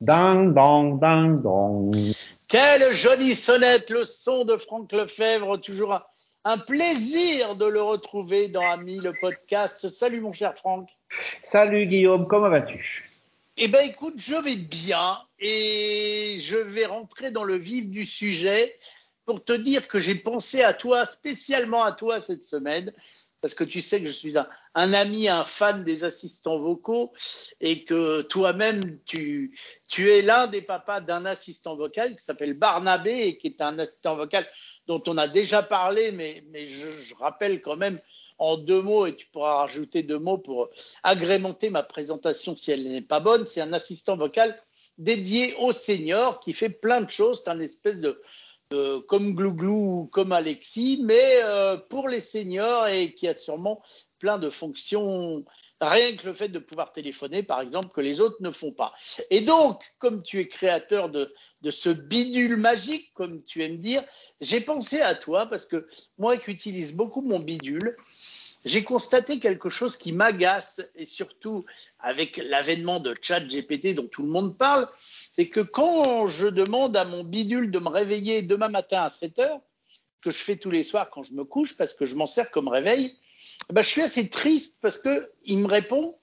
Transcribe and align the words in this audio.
Ding, 0.00 0.54
dong, 0.54 1.00
ding, 1.00 1.42
dong. 1.42 2.14
Quelle 2.46 2.94
jolie 2.94 3.34
sonnette, 3.34 3.90
le 3.90 4.04
son 4.04 4.44
de 4.44 4.56
Franck 4.56 4.92
Lefebvre, 4.92 5.56
toujours 5.56 5.92
un, 5.92 6.04
un 6.44 6.56
plaisir 6.56 7.56
de 7.56 7.66
le 7.66 7.82
retrouver 7.82 8.46
dans 8.46 8.62
Ami 8.62 9.00
le 9.00 9.12
podcast. 9.20 9.88
Salut 9.88 10.20
mon 10.20 10.32
cher 10.32 10.54
Franck. 10.56 10.88
Salut 11.42 11.86
Guillaume, 11.86 12.28
comment 12.28 12.48
vas-tu? 12.48 13.04
Eh 13.56 13.66
ben 13.66 13.88
écoute, 13.88 14.14
je 14.18 14.36
vais 14.36 14.54
bien 14.54 15.18
et 15.40 16.38
je 16.38 16.56
vais 16.56 16.86
rentrer 16.86 17.32
dans 17.32 17.42
le 17.42 17.56
vif 17.56 17.88
du 17.88 18.06
sujet 18.06 18.78
pour 19.24 19.44
te 19.44 19.52
dire 19.52 19.88
que 19.88 19.98
j'ai 19.98 20.14
pensé 20.14 20.62
à 20.62 20.74
toi, 20.74 21.06
spécialement 21.06 21.82
à 21.82 21.90
toi 21.90 22.20
cette 22.20 22.44
semaine, 22.44 22.92
parce 23.40 23.54
que 23.54 23.64
tu 23.64 23.80
sais 23.80 24.00
que 24.00 24.06
je 24.06 24.12
suis 24.12 24.34
un, 24.36 24.92
ami, 24.92 25.28
un 25.28 25.44
fan 25.44 25.84
des 25.84 26.04
assistants 26.04 26.58
vocaux 26.58 27.12
et 27.60 27.84
que 27.84 28.22
toi-même, 28.22 28.80
tu, 29.04 29.52
es 29.98 30.22
l'un 30.22 30.46
des 30.46 30.62
papas 30.62 31.00
d'un 31.00 31.24
assistant 31.24 31.76
vocal 31.76 32.16
qui 32.16 32.24
s'appelle 32.24 32.54
Barnabé 32.54 33.28
et 33.28 33.38
qui 33.38 33.48
est 33.48 33.60
un 33.60 33.78
assistant 33.78 34.16
vocal 34.16 34.46
dont 34.86 35.02
on 35.06 35.16
a 35.18 35.28
déjà 35.28 35.62
parlé, 35.62 36.12
mais, 36.12 36.44
mais 36.50 36.66
je, 36.66 36.90
je 36.90 37.14
rappelle 37.14 37.60
quand 37.60 37.76
même 37.76 38.00
en 38.38 38.56
deux 38.56 38.82
mots, 38.82 39.06
et 39.06 39.16
tu 39.16 39.26
pourras 39.26 39.56
rajouter 39.56 40.02
deux 40.02 40.18
mots 40.18 40.38
pour 40.38 40.70
agrémenter 41.02 41.70
ma 41.70 41.82
présentation 41.82 42.54
si 42.54 42.70
elle 42.70 42.88
n'est 42.88 43.02
pas 43.02 43.20
bonne. 43.20 43.46
C'est 43.46 43.60
un 43.60 43.72
assistant 43.72 44.16
vocal 44.16 44.56
dédié 44.96 45.54
aux 45.58 45.72
seniors 45.72 46.40
qui 46.40 46.52
fait 46.52 46.68
plein 46.68 47.00
de 47.00 47.10
choses. 47.10 47.42
C'est 47.42 47.50
un 47.50 47.60
espèce 47.60 48.00
de, 48.00 48.20
de 48.70 48.98
comme 48.98 49.34
Glouglou 49.34 50.02
ou 50.02 50.06
comme 50.06 50.32
Alexis, 50.32 51.00
mais 51.02 51.40
euh, 51.42 51.76
pour 51.76 52.08
les 52.08 52.20
seniors 52.20 52.86
et 52.88 53.14
qui 53.14 53.28
a 53.28 53.34
sûrement 53.34 53.82
plein 54.18 54.38
de 54.38 54.50
fonctions. 54.50 55.44
Rien 55.80 56.16
que 56.16 56.26
le 56.26 56.34
fait 56.34 56.48
de 56.48 56.58
pouvoir 56.58 56.92
téléphoner, 56.92 57.44
par 57.44 57.60
exemple, 57.60 57.90
que 57.90 58.00
les 58.00 58.20
autres 58.20 58.38
ne 58.40 58.50
font 58.50 58.72
pas. 58.72 58.92
Et 59.30 59.40
donc, 59.40 59.80
comme 60.00 60.24
tu 60.24 60.40
es 60.40 60.46
créateur 60.46 61.08
de, 61.08 61.32
de 61.62 61.70
ce 61.70 61.88
bidule 61.88 62.56
magique, 62.56 63.12
comme 63.14 63.44
tu 63.44 63.62
aimes 63.62 63.78
dire, 63.78 64.02
j'ai 64.40 64.60
pensé 64.60 65.00
à 65.00 65.14
toi 65.14 65.46
parce 65.46 65.66
que 65.66 65.86
moi 66.18 66.36
qui 66.36 66.50
utilise 66.50 66.92
beaucoup 66.92 67.20
mon 67.20 67.38
bidule, 67.38 67.96
j'ai 68.64 68.82
constaté 68.82 69.38
quelque 69.38 69.70
chose 69.70 69.96
qui 69.96 70.12
m'agace 70.12 70.82
et 70.96 71.06
surtout 71.06 71.64
avec 72.00 72.38
l'avènement 72.38 72.98
de 73.00 73.14
chat 73.20 73.40
GPT 73.40 73.94
dont 73.94 74.08
tout 74.08 74.22
le 74.22 74.28
monde 74.28 74.58
parle, 74.58 74.88
c'est 75.38 75.48
que 75.48 75.60
quand 75.60 76.26
je 76.26 76.48
demande 76.48 76.96
à 76.96 77.04
mon 77.04 77.22
bidule 77.22 77.70
de 77.70 77.78
me 77.78 77.88
réveiller 77.88 78.42
demain 78.42 78.68
matin 78.68 79.02
à 79.02 79.10
7 79.10 79.38
heures, 79.38 79.60
que 80.20 80.32
je 80.32 80.38
fais 80.38 80.56
tous 80.56 80.72
les 80.72 80.82
soirs 80.82 81.10
quand 81.10 81.22
je 81.22 81.32
me 81.32 81.44
couche 81.44 81.76
parce 81.76 81.94
que 81.94 82.06
je 82.06 82.16
m'en 82.16 82.26
sers 82.26 82.50
comme 82.50 82.66
réveil, 82.66 83.12
eh 83.70 83.72
ben, 83.72 83.82
je 83.82 83.88
suis 83.88 84.02
assez 84.02 84.28
triste 84.28 84.78
parce 84.80 84.98
que 84.98 85.30
il 85.44 85.58
me 85.58 85.68
répond, 85.68 86.16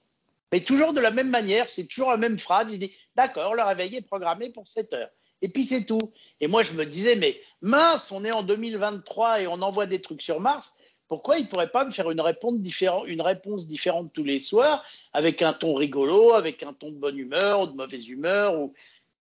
mais 0.52 0.60
toujours 0.60 0.92
de 0.92 1.00
la 1.00 1.10
même 1.10 1.30
manière, 1.30 1.66
c'est 1.70 1.84
toujours 1.84 2.10
la 2.10 2.18
même 2.18 2.38
phrase. 2.38 2.70
Il 2.70 2.78
dit 2.78 2.92
D'accord, 3.14 3.54
le 3.54 3.62
réveil 3.62 3.96
est 3.96 4.02
programmé 4.02 4.50
pour 4.50 4.68
7 4.68 4.92
heures. 4.92 5.10
Et 5.40 5.48
puis 5.48 5.64
c'est 5.64 5.84
tout. 5.84 6.12
Et 6.42 6.46
moi, 6.46 6.62
je 6.62 6.74
me 6.74 6.84
disais 6.84 7.16
Mais 7.16 7.40
mince, 7.62 8.12
on 8.12 8.22
est 8.22 8.32
en 8.32 8.42
2023 8.42 9.40
et 9.40 9.46
on 9.46 9.62
envoie 9.62 9.86
des 9.86 10.02
trucs 10.02 10.20
sur 10.20 10.40
Mars. 10.40 10.74
Pourquoi 11.08 11.38
il 11.38 11.44
ne 11.44 11.48
pourrait 11.48 11.70
pas 11.70 11.84
me 11.84 11.90
faire 11.90 12.10
une 12.10 12.20
réponse, 12.20 12.58
différente, 12.58 13.04
une 13.06 13.22
réponse 13.22 13.68
différente 13.68 14.12
tous 14.12 14.24
les 14.24 14.40
soirs, 14.40 14.84
avec 15.12 15.40
un 15.40 15.52
ton 15.52 15.74
rigolo, 15.74 16.34
avec 16.34 16.64
un 16.64 16.72
ton 16.72 16.90
de 16.90 16.96
bonne 16.96 17.16
humeur 17.16 17.62
ou 17.62 17.66
de 17.68 17.76
mauvaise 17.76 18.08
humeur 18.08 18.60
ou... 18.60 18.74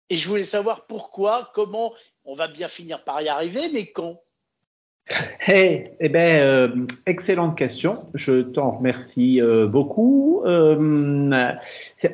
Et 0.09 0.17
je 0.17 0.27
voulais 0.27 0.45
savoir 0.45 0.85
pourquoi, 0.85 1.49
comment, 1.53 1.93
on 2.25 2.35
va 2.35 2.47
bien 2.47 2.67
finir 2.67 3.03
par 3.03 3.21
y 3.21 3.27
arriver, 3.27 3.69
mais 3.73 3.87
quand? 3.87 4.21
Eh 5.47 6.09
ben, 6.09 6.41
euh, 6.41 6.85
excellente 7.05 7.57
question. 7.57 8.05
Je 8.13 8.41
t'en 8.41 8.71
remercie 8.71 9.41
euh, 9.41 9.67
beaucoup. 9.67 10.41
Euh, 10.45 11.31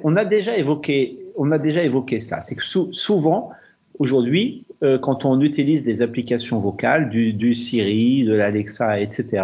on 0.03 0.15
a 0.17 0.25
déjà 0.25 0.57
évoqué, 0.57 1.19
on 1.37 1.51
a 1.51 1.57
déjà 1.57 1.83
évoqué 1.83 2.19
ça. 2.19 2.41
C'est 2.41 2.55
que 2.55 2.63
sou 2.63 2.91
souvent, 2.91 3.51
aujourd'hui, 3.99 4.65
quand 5.01 5.25
on 5.25 5.39
utilise 5.41 5.83
des 5.83 6.01
applications 6.01 6.59
vocales, 6.59 7.09
du 7.09 7.53
Siri, 7.53 8.23
de 8.23 8.33
l'Alexa, 8.33 8.99
etc., 8.99 9.43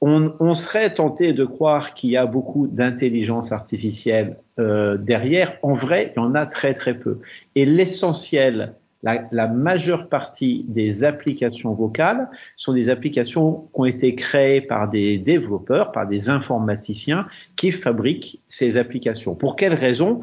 on, 0.00 0.34
on, 0.40 0.54
serait 0.54 0.92
tenté 0.94 1.32
de 1.32 1.44
croire 1.44 1.94
qu'il 1.94 2.10
y 2.10 2.16
a 2.16 2.26
beaucoup 2.26 2.66
d'intelligence 2.66 3.52
artificielle 3.52 4.38
euh, 4.58 4.96
derrière. 4.96 5.58
En 5.62 5.74
vrai, 5.74 6.12
il 6.14 6.20
y 6.20 6.22
en 6.22 6.34
a 6.34 6.46
très 6.46 6.74
très 6.74 6.98
peu. 6.98 7.20
Et 7.54 7.64
l'essentiel 7.64 8.74
la, 9.02 9.28
la, 9.30 9.46
majeure 9.46 10.08
partie 10.08 10.64
des 10.68 11.04
applications 11.04 11.74
vocales 11.74 12.28
sont 12.56 12.72
des 12.72 12.88
applications 12.88 13.68
qui 13.72 13.80
ont 13.80 13.84
été 13.84 14.14
créées 14.14 14.62
par 14.62 14.88
des 14.90 15.18
développeurs, 15.18 15.92
par 15.92 16.08
des 16.08 16.28
informaticiens 16.28 17.28
qui 17.56 17.72
fabriquent 17.72 18.40
ces 18.48 18.76
applications. 18.76 19.34
Pour 19.34 19.54
quelles 19.54 19.74
raisons 19.74 20.22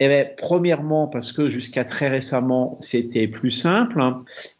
eh 0.00 0.08
bien, 0.08 0.26
premièrement, 0.36 1.06
parce 1.06 1.30
que 1.30 1.48
jusqu'à 1.48 1.84
très 1.84 2.08
récemment, 2.08 2.78
c'était 2.80 3.28
plus 3.28 3.52
simple. 3.52 4.02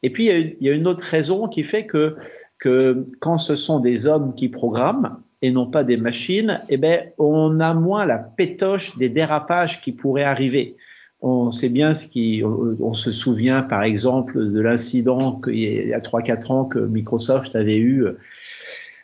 Et 0.02 0.10
puis, 0.10 0.26
il 0.26 0.28
y, 0.28 0.30
a 0.30 0.36
une, 0.38 0.54
il 0.60 0.66
y, 0.68 0.70
a 0.70 0.74
une, 0.74 0.86
autre 0.86 1.02
raison 1.02 1.48
qui 1.48 1.64
fait 1.64 1.86
que, 1.86 2.16
que 2.58 3.06
quand 3.20 3.38
ce 3.38 3.56
sont 3.56 3.80
des 3.80 4.06
hommes 4.06 4.34
qui 4.34 4.48
programment 4.48 5.20
et 5.42 5.50
non 5.50 5.66
pas 5.66 5.84
des 5.84 5.96
machines, 5.96 6.62
eh 6.68 6.76
bien, 6.76 7.00
on 7.18 7.60
a 7.60 7.74
moins 7.74 8.06
la 8.06 8.18
pétoche 8.18 8.96
des 8.96 9.08
dérapages 9.08 9.82
qui 9.82 9.92
pourraient 9.92 10.24
arriver 10.24 10.76
on 11.24 11.52
sait 11.52 11.70
bien 11.70 11.94
ce 11.94 12.06
qui, 12.06 12.42
on, 12.44 12.92
se 12.92 13.10
souvient 13.10 13.62
par 13.62 13.82
exemple 13.82 14.52
de 14.52 14.60
l'incident 14.60 15.40
qu'il 15.42 15.58
y 15.58 15.94
a 15.94 15.98
3-4 15.98 16.52
ans 16.52 16.64
que 16.66 16.78
Microsoft 16.78 17.56
avait 17.56 17.78
eu 17.78 18.04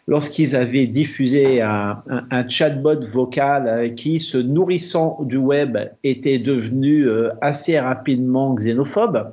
lorsqu'ils 0.06 0.54
avaient 0.54 0.86
diffusé 0.86 1.62
un, 1.62 2.02
chatbot 2.48 3.06
vocal 3.08 3.94
qui, 3.94 4.20
se 4.20 4.36
nourrissant 4.36 5.22
du 5.22 5.38
web, 5.38 5.78
était 6.04 6.38
devenu 6.38 7.08
assez 7.40 7.80
rapidement 7.80 8.54
xénophobe. 8.54 9.32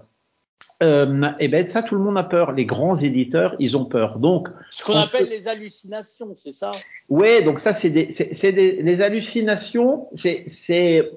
Euh, 0.83 1.31
et 1.39 1.47
ben 1.47 1.67
ça, 1.67 1.81
tout 1.81 1.95
le 1.95 2.01
monde 2.01 2.17
a 2.17 2.23
peur. 2.23 2.51
Les 2.51 2.65
grands 2.65 2.95
éditeurs, 2.95 3.55
ils 3.57 3.75
ont 3.75 3.85
peur. 3.85 4.19
Donc, 4.19 4.49
ce 4.69 4.83
qu'on 4.83 4.93
appelle 4.93 5.25
peut... 5.25 5.31
les 5.31 5.47
hallucinations, 5.47 6.35
c'est 6.35 6.51
ça? 6.51 6.73
Ouais, 7.09 7.41
donc 7.41 7.59
ça, 7.59 7.73
c'est 7.73 7.89
des, 7.89 8.11
c'est 8.11 8.51
des, 8.51 8.83
les 8.83 9.01
hallucinations, 9.01 10.07
c'est, 10.13 10.43
c'est 10.47 11.11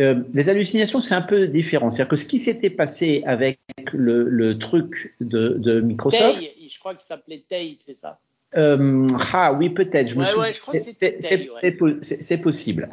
euh, 0.00 0.24
les 0.32 0.48
hallucinations, 0.48 1.00
c'est 1.00 1.14
un 1.14 1.22
peu 1.22 1.46
différent. 1.46 1.90
C'est-à-dire 1.90 2.08
que 2.08 2.16
ce 2.16 2.24
qui 2.24 2.38
s'était 2.38 2.70
passé 2.70 3.22
avec 3.24 3.60
le, 3.92 4.24
le 4.24 4.58
truc 4.58 5.14
de, 5.20 5.50
de 5.58 5.80
Microsoft. 5.80 6.40
Tay, 6.40 6.54
je 6.68 6.78
crois 6.80 6.94
que 6.94 7.02
ça 7.02 7.08
s'appelait 7.08 7.44
Tay, 7.48 7.76
c'est 7.78 7.96
ça. 7.96 8.18
Euh, 8.56 9.06
ah 9.32 9.54
oui, 9.54 9.70
peut-être. 9.70 10.10
Je 10.10 10.14
ouais, 10.14 10.26
me 10.32 10.38
ouais, 10.38 10.52
je 10.52 10.60
crois 10.60 10.74
que 10.74 10.80
c'est 12.02 12.36
ouais. 12.36 12.42
possible. 12.42 12.88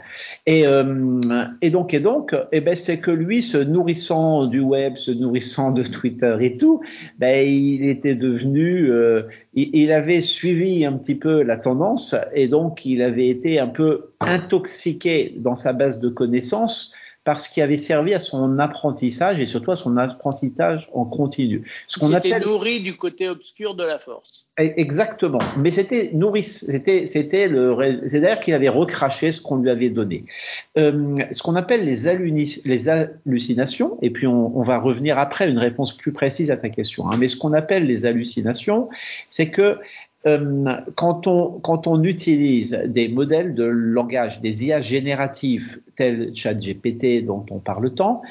Et, 0.45 0.65
euh, 0.65 1.19
et 1.61 1.69
donc, 1.69 1.93
et 1.93 1.99
donc, 1.99 2.35
eh 2.51 2.61
ben, 2.61 2.75
c'est 2.75 2.99
que 2.99 3.11
lui, 3.11 3.43
se 3.43 3.57
nourrissant 3.57 4.45
du 4.45 4.61
web, 4.61 4.95
se 4.95 5.11
nourrissant 5.11 5.71
de 5.71 5.83
Twitter 5.83 6.35
et 6.39 6.55
tout, 6.55 6.81
ben, 7.17 7.45
il 7.45 7.85
était 7.85 8.15
devenu, 8.15 8.89
euh, 8.91 9.23
il, 9.53 9.69
il, 9.73 9.91
avait 9.91 10.21
suivi 10.21 10.85
un 10.85 10.93
petit 10.93 11.15
peu 11.15 11.43
la 11.43 11.57
tendance 11.57 12.15
et 12.33 12.47
donc 12.47 12.85
il 12.85 13.01
avait 13.01 13.27
été 13.27 13.59
un 13.59 13.67
peu 13.67 14.11
intoxiqué 14.21 15.33
dans 15.37 15.55
sa 15.55 15.73
base 15.73 15.99
de 15.99 16.09
connaissances 16.09 16.93
parce 17.29 17.47
qu'il 17.47 17.61
avait 17.61 17.77
servi 17.77 18.15
à 18.15 18.19
son 18.19 18.57
apprentissage 18.57 19.39
et 19.39 19.45
surtout 19.45 19.69
à 19.69 19.75
son 19.75 19.97
apprentissage 19.97 20.89
en 20.93 21.05
continu. 21.05 21.71
Ce 21.85 21.99
qu'on 21.99 22.11
appelle 22.11 22.41
nourri 22.41 22.79
du 22.79 22.97
côté 22.97 23.29
obscur 23.29 23.75
de 23.75 23.83
la 23.83 23.99
force. 23.99 24.47
Exactement. 24.57 25.37
Mais 25.59 25.71
c'était 25.71 26.09
nourri, 26.11 26.43
c'était, 26.43 27.05
c'était 27.05 27.47
le, 27.47 28.01
c'est 28.07 28.19
d'ailleurs 28.19 28.39
qu'il 28.39 28.55
avait 28.55 28.67
recraché 28.67 29.31
ce 29.31 29.41
qu'on 29.41 29.57
lui 29.57 29.69
avait 29.69 29.91
donné. 29.91 30.25
Euh, 30.79 31.13
ce 31.29 31.43
qu'on 31.43 31.55
appelle 31.55 31.85
les, 31.85 32.07
hallucinations, 32.07 33.99
et 34.01 34.09
puis 34.09 34.25
on, 34.25 34.57
on, 34.57 34.63
va 34.63 34.79
revenir 34.79 35.19
après 35.19 35.47
une 35.47 35.59
réponse 35.59 35.95
plus 35.95 36.11
précise 36.11 36.49
à 36.49 36.57
ta 36.57 36.69
question. 36.69 37.11
Hein, 37.11 37.17
mais 37.19 37.27
ce 37.27 37.37
qu'on 37.37 37.53
appelle 37.53 37.85
les 37.85 38.07
hallucinations, 38.07 38.89
c'est 39.29 39.51
que 39.51 39.77
quand, 40.25 41.27
on, 41.27 41.59
quand 41.59 41.87
on 41.87 42.03
utilise 42.03 42.71
des 42.87 43.07
modèles 43.07 43.55
de 43.55 43.63
langage, 43.63 44.41
des 44.41 44.65
IA 44.65 44.81
génératifs 44.81 45.79
tels 45.95 46.35
ChatGPT 46.35 47.25
dont 47.25 47.45
on 47.49 47.59
parle 47.59 47.93
tant, 47.93 48.21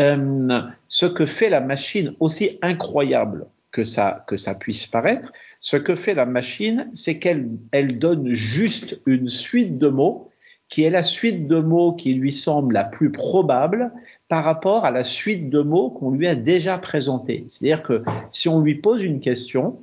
euh, 0.00 0.60
ce 0.88 1.06
que 1.06 1.26
fait 1.26 1.50
la 1.50 1.60
machine, 1.60 2.14
aussi 2.20 2.58
incroyable 2.62 3.46
que 3.70 3.84
ça, 3.84 4.24
que 4.26 4.36
ça 4.36 4.54
puisse 4.54 4.86
paraître, 4.86 5.32
ce 5.60 5.76
que 5.76 5.96
fait 5.96 6.14
la 6.14 6.26
machine, 6.26 6.88
c'est 6.92 7.18
qu'elle 7.18 7.48
elle 7.72 7.98
donne 7.98 8.32
juste 8.32 9.00
une 9.06 9.28
suite 9.28 9.78
de 9.78 9.88
mots 9.88 10.30
qui 10.68 10.82
est 10.82 10.90
la 10.90 11.02
suite 11.02 11.48
de 11.48 11.58
mots 11.58 11.92
qui 11.92 12.14
lui 12.14 12.32
semble 12.32 12.74
la 12.74 12.84
plus 12.84 13.10
probable 13.10 13.90
par 14.28 14.44
rapport 14.44 14.84
à 14.84 14.90
la 14.90 15.02
suite 15.02 15.48
de 15.48 15.60
mots 15.60 15.90
qu'on 15.90 16.10
lui 16.10 16.28
a 16.28 16.34
déjà 16.34 16.76
présentée. 16.78 17.44
C'est-à-dire 17.48 17.82
que 17.82 18.02
si 18.28 18.48
on 18.48 18.60
lui 18.60 18.74
pose 18.74 19.02
une 19.02 19.20
question, 19.20 19.78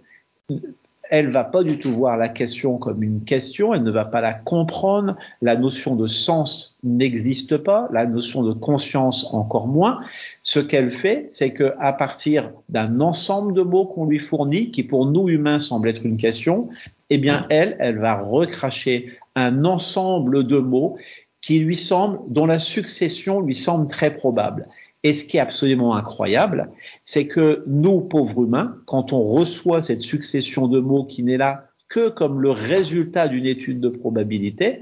elle 1.10 1.30
va 1.30 1.44
pas 1.44 1.64
du 1.64 1.80
tout 1.80 1.92
voir 1.92 2.18
la 2.18 2.30
question 2.30 2.78
comme 2.78 3.04
une 3.04 3.24
question, 3.24 3.74
elle 3.74 3.84
ne 3.84 3.92
va 3.92 4.06
pas 4.06 4.22
la 4.22 4.34
comprendre, 4.34 5.16
la 5.42 5.56
notion 5.56 5.96
de 5.96 6.08
sens 6.08 6.80
n'existe 6.84 7.58
pas, 7.58 7.88
la 7.92 8.06
notion 8.06 8.44
de 8.44 8.54
conscience 8.54 9.34
encore 9.34 9.68
moins. 9.68 10.00
Ce 10.44 10.60
qu'elle 10.60 10.92
fait, 10.92 11.28
c'est 11.30 11.54
que 11.54 11.74
à 11.80 11.94
partir 11.94 12.52
d'un 12.70 13.00
ensemble 13.02 13.54
de 13.54 13.62
mots 13.62 13.86
qu'on 13.86 14.06
lui 14.06 14.20
fournit, 14.20 14.72
qui 14.72 14.84
pour 14.84 15.06
nous 15.06 15.30
humains 15.30 15.60
semble 15.60 15.90
être 15.90 16.06
une 16.06 16.18
question, 16.18 16.70
eh 17.10 17.18
bien 17.18 17.46
elle, 17.50 17.78
elle 17.80 18.00
va 18.00 18.16
recracher 18.22 19.12
un 19.36 19.66
ensemble 19.66 20.48
de 20.48 20.58
mots 20.58 20.98
qui 21.42 21.60
lui 21.60 21.78
semble, 21.78 22.20
dont 22.28 22.48
la 22.48 22.58
succession 22.58 23.40
lui 23.40 23.56
semble 23.56 23.88
très 23.88 24.16
probable. 24.16 24.68
Et 25.06 25.14
ce 25.14 25.24
qui 25.24 25.38
est 25.38 25.40
absolument 25.40 25.96
incroyable, 25.96 26.72
c'est 27.04 27.28
que 27.28 27.64
nous, 27.68 28.02
pauvres 28.02 28.42
humains, 28.42 28.76
quand 28.88 29.14
on 29.14 29.22
reçoit 29.22 29.84
cette 29.84 30.02
succession 30.02 30.68
de 30.68 30.80
mots 30.80 31.06
qui 31.06 31.22
n'est 31.22 31.38
là 31.38 31.68
que 31.90 32.10
comme 32.10 32.42
le 32.42 32.50
résultat 32.50 33.28
d'une 33.28 33.46
étude 33.46 33.80
de 33.80 33.90
probabilité, 33.90 34.80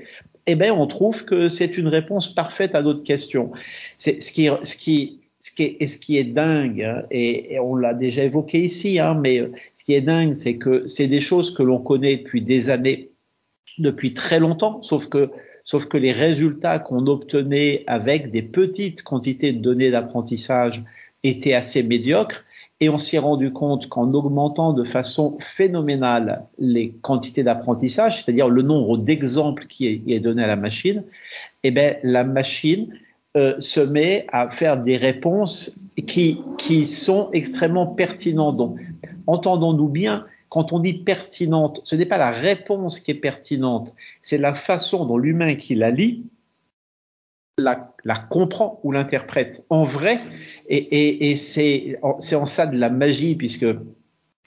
eh 0.47 0.55
ben, 0.55 0.71
on 0.71 0.87
trouve 0.87 1.25
que 1.25 1.49
c'est 1.49 1.77
une 1.77 1.89
réponse 1.89 2.33
parfaite 2.33 2.73
à 2.73 2.81
notre 2.81 3.03
question. 3.03 3.51
C'est 3.97 4.23
ce 4.23 4.31
qui, 4.31 4.47
ce 4.63 4.77
ce 5.43 5.51
qui 5.51 5.63
est, 5.63 5.77
et 5.81 5.87
ce 5.87 5.97
qui 5.97 6.17
est 6.17 6.23
dingue, 6.23 6.81
hein, 6.83 7.03
et, 7.11 7.59
on 7.59 7.75
l'a 7.75 7.93
déjà 7.93 8.23
évoqué 8.23 8.63
ici, 8.63 8.99
hein, 8.99 9.19
mais 9.21 9.41
ce 9.73 9.83
qui 9.83 9.93
est 9.93 9.99
dingue, 9.99 10.31
c'est 10.31 10.57
que 10.57 10.87
c'est 10.87 11.07
des 11.07 11.19
choses 11.19 11.53
que 11.53 11.63
l'on 11.63 11.79
connaît 11.79 12.15
depuis 12.15 12.41
des 12.41 12.69
années, 12.69 13.11
depuis 13.77 14.13
très 14.13 14.39
longtemps, 14.39 14.81
sauf 14.83 15.07
que 15.07 15.31
sauf 15.63 15.85
que 15.85 15.97
les 15.97 16.11
résultats 16.11 16.79
qu'on 16.79 17.07
obtenait 17.07 17.83
avec 17.87 18.31
des 18.31 18.41
petites 18.41 19.03
quantités 19.03 19.53
de 19.53 19.59
données 19.59 19.91
d'apprentissage 19.91 20.83
étaient 21.23 21.53
assez 21.53 21.83
médiocres 21.83 22.43
et 22.79 22.89
on 22.89 22.97
s'est 22.97 23.17
rendu 23.17 23.53
compte 23.53 23.87
qu'en 23.87 24.13
augmentant 24.13 24.73
de 24.73 24.83
façon 24.83 25.37
phénoménale 25.39 26.43
les 26.59 26.91
quantités 27.01 27.43
d'apprentissage, 27.43 28.17
c'est-à-dire 28.23 28.49
le 28.49 28.61
nombre 28.61 28.97
d'exemples 28.97 29.67
qui 29.67 30.03
est, 30.05 30.19
donné 30.19 30.43
à 30.43 30.47
la 30.47 30.57
machine, 30.57 31.03
eh 31.63 31.71
ben 31.71 31.95
la 32.03 32.25
machine 32.25 32.93
euh, 33.37 33.55
se 33.59 33.79
met 33.79 34.27
à 34.33 34.49
faire 34.49 34.83
des 34.83 34.97
réponses 34.97 35.87
qui, 36.07 36.41
qui 36.57 36.85
sont 36.85 37.29
extrêmement 37.31 37.87
pertinentes. 37.87 38.57
Donc, 38.57 38.79
entendons-nous 39.27 39.87
bien, 39.87 40.25
quand 40.53 40.71
on 40.71 40.77
dit 40.77 40.93
pertinente, 40.93 41.81
ce 41.83 41.95
n'est 41.95 42.05
pas 42.05 42.19
la 42.19 42.29
réponse 42.29 42.99
qui 42.99 43.09
est 43.09 43.15
pertinente, 43.15 43.95
c'est 44.21 44.37
la 44.37 44.53
façon 44.53 45.03
dont 45.03 45.17
l'humain 45.17 45.55
qui 45.55 45.73
la 45.73 45.89
lit 45.89 46.27
la, 47.57 47.89
comprend 48.29 48.79
ou 48.83 48.91
l'interprète. 48.91 49.65
En 49.71 49.83
vrai, 49.83 50.19
et, 50.69 51.35
c'est 51.37 51.97
en 52.03 52.45
ça 52.45 52.67
de 52.67 52.77
la 52.77 52.91
magie, 52.91 53.33
puisque 53.33 53.65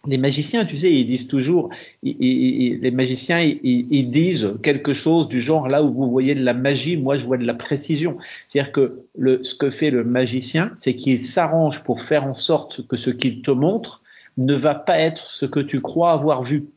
les 0.07 0.17
magiciens, 0.17 0.65
tu 0.65 0.77
sais, 0.77 0.95
ils 0.95 1.09
disent 1.09 1.27
toujours, 1.27 1.71
les 2.05 2.93
magiciens, 2.93 3.41
ils, 3.41 4.09
disent 4.09 4.53
quelque 4.63 4.95
chose 4.95 5.27
du 5.27 5.41
genre 5.41 5.67
là 5.67 5.83
où 5.83 5.91
vous 5.91 6.09
voyez 6.09 6.37
de 6.37 6.45
la 6.45 6.55
magie, 6.55 6.97
moi 6.97 7.19
je 7.19 7.27
vois 7.27 7.37
de 7.37 7.45
la 7.45 7.55
précision. 7.55 8.17
C'est-à-dire 8.47 8.71
que 8.71 9.03
ce 9.43 9.57
que 9.57 9.73
fait 9.73 9.91
le 9.91 10.05
magicien, 10.05 10.71
c'est 10.77 10.95
qu'il 10.95 11.21
s'arrange 11.21 11.83
pour 11.83 12.01
faire 12.01 12.25
en 12.25 12.35
sorte 12.35 12.87
que 12.87 12.97
ce 12.97 13.11
qu'il 13.11 13.43
te 13.43 13.51
montre 13.51 14.05
ne 14.37 14.55
va 14.55 14.75
pas 14.75 14.99
être 14.99 15.25
ce 15.25 15.47
que 15.47 15.61
tu 15.61 15.81
crois 15.81 16.13
avoir 16.13 16.43
vu. 16.43 16.69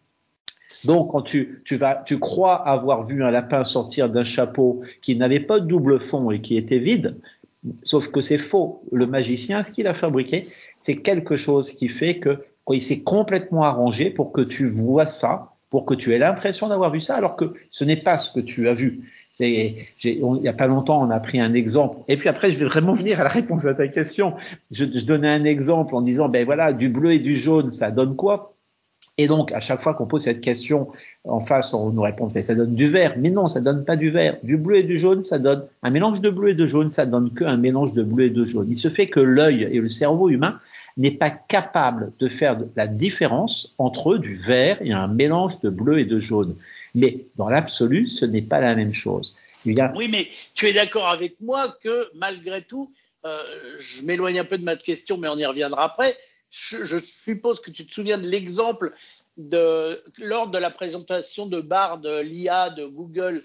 Donc, 0.85 1.11
quand 1.11 1.21
tu, 1.21 1.61
tu, 1.65 1.75
vas, 1.75 2.01
tu 2.05 2.19
crois 2.19 2.55
avoir 2.55 3.05
vu 3.05 3.23
un 3.23 3.31
lapin 3.31 3.63
sortir 3.63 4.09
d'un 4.09 4.23
chapeau 4.23 4.81
qui 5.01 5.15
n'avait 5.15 5.41
pas 5.41 5.59
de 5.59 5.65
double 5.65 5.99
fond 5.99 6.31
et 6.31 6.41
qui 6.41 6.55
était 6.55 6.79
vide, 6.79 7.19
sauf 7.83 8.07
que 8.07 8.21
c'est 8.21 8.37
faux. 8.37 8.83
Le 8.91 9.05
magicien, 9.05 9.61
ce 9.63 9.71
qu'il 9.71 9.87
a 9.87 9.93
fabriqué, 9.93 10.47
c'est 10.79 11.01
quelque 11.01 11.35
chose 11.35 11.71
qui 11.71 11.89
fait 11.89 12.19
que 12.19 12.45
il 12.73 12.83
s'est 12.83 13.03
complètement 13.03 13.63
arrangé 13.63 14.09
pour 14.09 14.31
que 14.31 14.41
tu 14.41 14.67
vois 14.67 15.05
ça, 15.05 15.53
pour 15.69 15.85
que 15.85 15.93
tu 15.93 16.13
aies 16.13 16.17
l'impression 16.17 16.67
d'avoir 16.67 16.91
vu 16.91 17.01
ça, 17.01 17.15
alors 17.15 17.35
que 17.35 17.53
ce 17.69 17.83
n'est 17.83 17.95
pas 17.95 18.17
ce 18.17 18.31
que 18.31 18.39
tu 18.39 18.67
as 18.69 18.73
vu. 18.73 19.01
il 19.39 19.75
n'y 20.05 20.47
a 20.47 20.53
pas 20.53 20.67
longtemps, 20.67 21.01
on 21.01 21.11
a 21.11 21.19
pris 21.19 21.39
un 21.39 21.53
exemple. 21.53 21.99
Et 22.07 22.17
puis 22.17 22.27
après, 22.29 22.51
je 22.51 22.57
vais 22.57 22.65
vraiment 22.65 22.93
venir 22.93 23.19
à 23.19 23.23
la 23.23 23.29
réponse 23.29 23.65
à 23.65 23.73
ta 23.73 23.87
question. 23.87 24.33
Je, 24.71 24.85
je 24.85 25.05
donnais 25.05 25.29
un 25.29 25.45
exemple 25.45 25.95
en 25.95 26.01
disant, 26.01 26.29
ben 26.29 26.45
voilà, 26.45 26.73
du 26.73 26.89
bleu 26.89 27.13
et 27.13 27.19
du 27.19 27.35
jaune, 27.35 27.69
ça 27.69 27.91
donne 27.91 28.15
quoi? 28.15 28.55
Et 29.19 29.27
donc, 29.27 29.51
à 29.51 29.59
chaque 29.59 29.81
fois 29.81 29.95
qu'on 29.95 30.05
pose 30.05 30.23
cette 30.23 30.39
question 30.39 30.87
en 31.25 31.41
face, 31.41 31.73
on 31.73 31.91
nous 31.91 32.01
répond 32.01 32.29
que 32.29 32.41
ça 32.41 32.55
donne 32.55 32.73
du 32.73 32.89
vert. 32.89 33.15
Mais 33.17 33.29
non, 33.29 33.47
ça 33.49 33.59
donne 33.59 33.83
pas 33.83 33.97
du 33.97 34.11
vert. 34.11 34.37
Du 34.43 34.55
bleu 34.55 34.77
et 34.77 34.83
du 34.83 34.97
jaune, 34.97 35.23
ça 35.23 35.39
donne 35.39 35.67
un 35.83 35.89
mélange 35.89 36.21
de 36.21 36.29
bleu 36.29 36.51
et 36.51 36.55
de 36.55 36.65
jaune, 36.65 36.87
ça 36.87 37.05
donne 37.05 37.33
qu'un 37.33 37.57
mélange 37.57 37.93
de 37.93 38.01
bleu 38.01 38.27
et 38.27 38.29
de 38.29 38.45
jaune. 38.45 38.67
Il 38.69 38.77
se 38.77 38.87
fait 38.87 39.07
que 39.07 39.19
l'œil 39.19 39.63
et 39.63 39.81
le 39.81 39.89
cerveau 39.89 40.29
humain 40.29 40.57
n'est 40.99 41.11
pas 41.11 41.31
capable 41.31 42.11
de 42.19 42.29
faire 42.29 42.59
la 42.75 42.85
différence 42.85 43.73
entre 43.79 44.17
du 44.17 44.35
vert 44.35 44.77
et 44.81 44.91
un 44.91 45.07
mélange 45.07 45.59
de 45.61 45.69
bleu 45.69 45.99
et 45.99 46.05
de 46.05 46.19
jaune. 46.19 46.55
Mais 46.93 47.25
dans 47.37 47.49
l'absolu, 47.49 48.07
ce 48.07 48.25
n'est 48.25 48.43
pas 48.43 48.59
la 48.59 48.75
même 48.75 48.93
chose. 48.93 49.35
Oui, 49.65 50.07
mais 50.09 50.27
tu 50.53 50.67
es 50.67 50.73
d'accord 50.73 51.07
avec 51.07 51.35
moi 51.41 51.75
que 51.83 52.09
malgré 52.15 52.61
tout, 52.61 52.93
euh, 53.25 53.43
je 53.79 54.03
m'éloigne 54.03 54.39
un 54.39 54.45
peu 54.45 54.57
de 54.57 54.63
ma 54.63 54.75
question, 54.75 55.17
mais 55.17 55.27
on 55.27 55.37
y 55.37 55.45
reviendra 55.45 55.83
après 55.83 56.15
je, 56.51 56.97
suppose 56.97 57.61
que 57.61 57.71
tu 57.71 57.85
te 57.85 57.93
souviens 57.93 58.17
de 58.17 58.27
l'exemple 58.27 58.93
de, 59.37 60.01
lors 60.17 60.49
de 60.49 60.57
la 60.57 60.71
présentation 60.71 61.45
de 61.45 61.61
Bard, 61.61 62.01
l'IA 62.23 62.69
de 62.69 62.85
Google, 62.85 63.43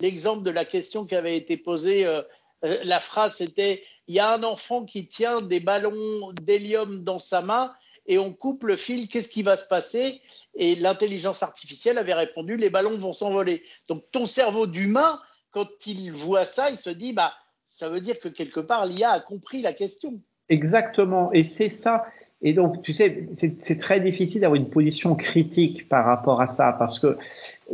l'exemple 0.00 0.42
de 0.42 0.50
la 0.50 0.64
question 0.64 1.04
qui 1.04 1.14
avait 1.14 1.36
été 1.36 1.56
posée. 1.56 2.06
Euh, 2.06 2.22
la 2.62 3.00
phrase 3.00 3.36
c'était 3.36 3.82
il 4.06 4.14
y 4.14 4.20
a 4.20 4.32
un 4.32 4.42
enfant 4.42 4.84
qui 4.84 5.06
tient 5.06 5.40
des 5.40 5.60
ballons 5.60 6.32
d'hélium 6.42 7.04
dans 7.04 7.18
sa 7.18 7.40
main 7.40 7.72
et 8.06 8.18
on 8.18 8.32
coupe 8.32 8.64
le 8.64 8.76
fil, 8.76 9.08
qu'est-ce 9.08 9.30
qui 9.30 9.42
va 9.42 9.56
se 9.56 9.64
passer? 9.64 10.20
Et 10.54 10.74
l'intelligence 10.74 11.42
artificielle 11.42 11.96
avait 11.96 12.14
répondu 12.14 12.56
les 12.56 12.68
ballons 12.68 12.98
vont 12.98 13.14
s'envoler. 13.14 13.62
Donc 13.88 14.04
ton 14.12 14.26
cerveau 14.26 14.66
d'humain, 14.66 15.20
quand 15.52 15.68
il 15.86 16.12
voit 16.12 16.44
ça, 16.44 16.70
il 16.70 16.78
se 16.78 16.90
dit 16.90 17.12
bah 17.12 17.32
ça 17.68 17.88
veut 17.88 18.00
dire 18.00 18.18
que 18.18 18.28
quelque 18.28 18.60
part 18.60 18.86
l'IA 18.86 19.10
a 19.10 19.20
compris 19.20 19.62
la 19.62 19.72
question. 19.72 20.20
Exactement, 20.48 21.32
et 21.32 21.42
c'est 21.42 21.70
ça. 21.70 22.04
Et 22.42 22.52
donc, 22.52 22.82
tu 22.82 22.92
sais, 22.92 23.26
c'est 23.32 23.78
très 23.78 24.00
difficile 24.00 24.42
d'avoir 24.42 24.60
une 24.60 24.68
position 24.68 25.16
critique 25.16 25.88
par 25.88 26.04
rapport 26.04 26.42
à 26.42 26.46
ça, 26.46 26.76
parce 26.78 26.98
que 26.98 27.16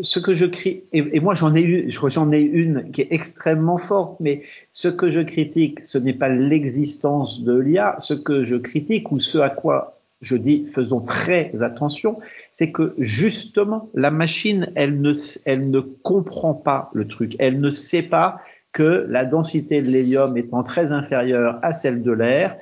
ce 0.02 0.20
que 0.20 0.34
je 0.34 0.46
crie, 0.46 0.84
et, 0.92 1.20
moi 1.20 1.34
j'en 1.34 1.54
ai 1.54 1.62
eu, 1.62 1.90
j'en 1.90 2.32
ai 2.32 2.40
une 2.40 2.90
qui 2.92 3.02
est 3.02 3.08
extrêmement 3.10 3.78
forte, 3.78 4.18
mais 4.20 4.42
ce 4.72 4.88
que 4.88 5.10
je 5.10 5.20
critique, 5.20 5.84
ce 5.84 5.98
n'est 5.98 6.14
pas 6.14 6.28
l'existence 6.28 7.42
de 7.42 7.58
l'IA. 7.58 7.96
Ce 7.98 8.14
que 8.14 8.44
je 8.44 8.56
critique 8.56 9.10
ou 9.12 9.20
ce 9.20 9.38
à 9.38 9.50
quoi 9.50 10.00
je 10.20 10.36
dis 10.36 10.66
faisons 10.74 11.00
très 11.00 11.50
attention, 11.62 12.18
c'est 12.52 12.72
que 12.72 12.94
justement 12.98 13.88
la 13.94 14.10
machine, 14.10 14.70
elle 14.74 15.00
ne, 15.00 15.14
elle 15.46 15.70
ne 15.70 15.80
comprend 15.80 16.54
pas 16.54 16.90
le 16.92 17.06
truc, 17.08 17.36
elle 17.38 17.60
ne 17.60 17.70
sait 17.70 18.02
pas 18.02 18.40
que 18.72 19.06
la 19.08 19.24
densité 19.24 19.82
de 19.82 19.88
l'hélium 19.88 20.36
étant 20.36 20.62
très 20.62 20.92
inférieure 20.92 21.58
à 21.62 21.72
celle 21.72 22.02
de 22.02 22.12
l'air, 22.12 22.56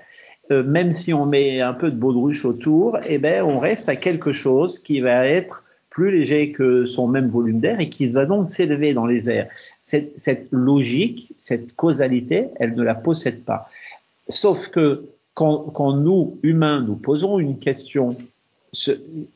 euh, 0.50 0.62
même 0.62 0.92
si 0.92 1.12
on 1.12 1.26
met 1.26 1.60
un 1.60 1.74
peu 1.74 1.90
de 1.90 1.96
baudruche 1.96 2.44
autour, 2.44 2.98
eh 3.06 3.18
ben, 3.18 3.44
on 3.44 3.58
reste 3.58 3.88
à 3.88 3.96
quelque 3.96 4.32
chose 4.32 4.78
qui 4.78 5.00
va 5.00 5.26
être 5.26 5.67
plus 5.98 6.12
léger 6.12 6.52
que 6.52 6.86
son 6.86 7.08
même 7.08 7.26
volume 7.26 7.58
d'air 7.58 7.80
et 7.80 7.88
qui 7.88 8.08
va 8.08 8.24
donc 8.24 8.46
s'élever 8.46 8.94
dans 8.94 9.04
les 9.04 9.28
airs. 9.28 9.48
Cette, 9.82 10.46
logique, 10.52 11.34
cette 11.40 11.74
causalité, 11.74 12.46
elle 12.60 12.76
ne 12.76 12.84
la 12.84 12.94
possède 12.94 13.42
pas. 13.42 13.68
Sauf 14.28 14.68
que 14.68 15.06
quand, 15.34 15.96
nous, 15.96 16.38
humains, 16.44 16.82
nous 16.82 16.94
posons 16.94 17.40
une 17.40 17.58
question, 17.58 18.16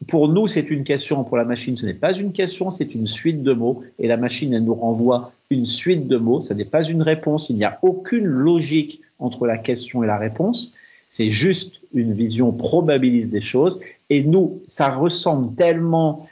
pour 0.06 0.28
nous, 0.28 0.46
c'est 0.46 0.70
une 0.70 0.84
question, 0.84 1.24
pour 1.24 1.36
la 1.36 1.44
machine, 1.44 1.76
ce 1.76 1.84
n'est 1.84 1.94
pas 1.94 2.12
une 2.12 2.32
question, 2.32 2.70
c'est 2.70 2.94
une 2.94 3.08
suite 3.08 3.42
de 3.42 3.54
mots, 3.54 3.82
et 3.98 4.06
la 4.06 4.16
machine, 4.16 4.54
elle 4.54 4.62
nous 4.62 4.74
renvoie 4.74 5.32
une 5.50 5.66
suite 5.66 6.06
de 6.06 6.16
mots, 6.16 6.42
ce 6.42 6.54
n'est 6.54 6.64
pas 6.64 6.84
une 6.84 7.02
réponse, 7.02 7.50
il 7.50 7.56
n'y 7.56 7.64
a 7.64 7.80
aucune 7.82 8.26
logique 8.26 9.00
entre 9.18 9.48
la 9.48 9.58
question 9.58 10.04
et 10.04 10.06
la 10.06 10.16
réponse, 10.16 10.76
c'est 11.08 11.32
juste 11.32 11.80
une 11.92 12.14
vision 12.14 12.52
probabiliste 12.52 13.32
des 13.32 13.40
choses. 13.40 13.80
Et 14.10 14.24
nous, 14.24 14.62
ça 14.66 14.94
ressemble 14.94 15.54
tellement 15.56 16.26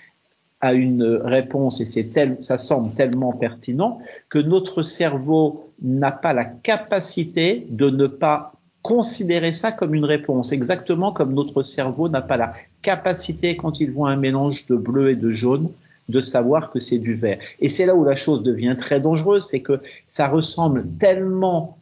à 0.60 0.74
une 0.74 1.02
réponse 1.02 1.80
et 1.80 1.84
c'est 1.84 2.12
tel, 2.12 2.36
ça 2.40 2.58
semble 2.58 2.94
tellement 2.94 3.32
pertinent 3.32 4.00
que 4.28 4.38
notre 4.38 4.82
cerveau 4.82 5.70
n'a 5.82 6.12
pas 6.12 6.34
la 6.34 6.44
capacité 6.44 7.66
de 7.70 7.88
ne 7.88 8.06
pas 8.06 8.52
considérer 8.82 9.52
ça 9.52 9.72
comme 9.72 9.94
une 9.94 10.04
réponse, 10.04 10.52
exactement 10.52 11.12
comme 11.12 11.34
notre 11.34 11.62
cerveau 11.62 12.08
n'a 12.08 12.22
pas 12.22 12.36
la 12.36 12.52
capacité 12.82 13.56
quand 13.56 13.80
il 13.80 13.90
voit 13.90 14.10
un 14.10 14.16
mélange 14.16 14.66
de 14.66 14.76
bleu 14.76 15.10
et 15.10 15.16
de 15.16 15.30
jaune 15.30 15.70
de 16.08 16.20
savoir 16.20 16.70
que 16.70 16.80
c'est 16.80 16.98
du 16.98 17.14
vert. 17.14 17.38
Et 17.60 17.68
c'est 17.68 17.86
là 17.86 17.94
où 17.94 18.04
la 18.04 18.16
chose 18.16 18.42
devient 18.42 18.76
très 18.78 19.00
dangereuse, 19.00 19.46
c'est 19.46 19.62
que 19.62 19.80
ça 20.06 20.28
ressemble 20.28 20.86
tellement 20.98 21.78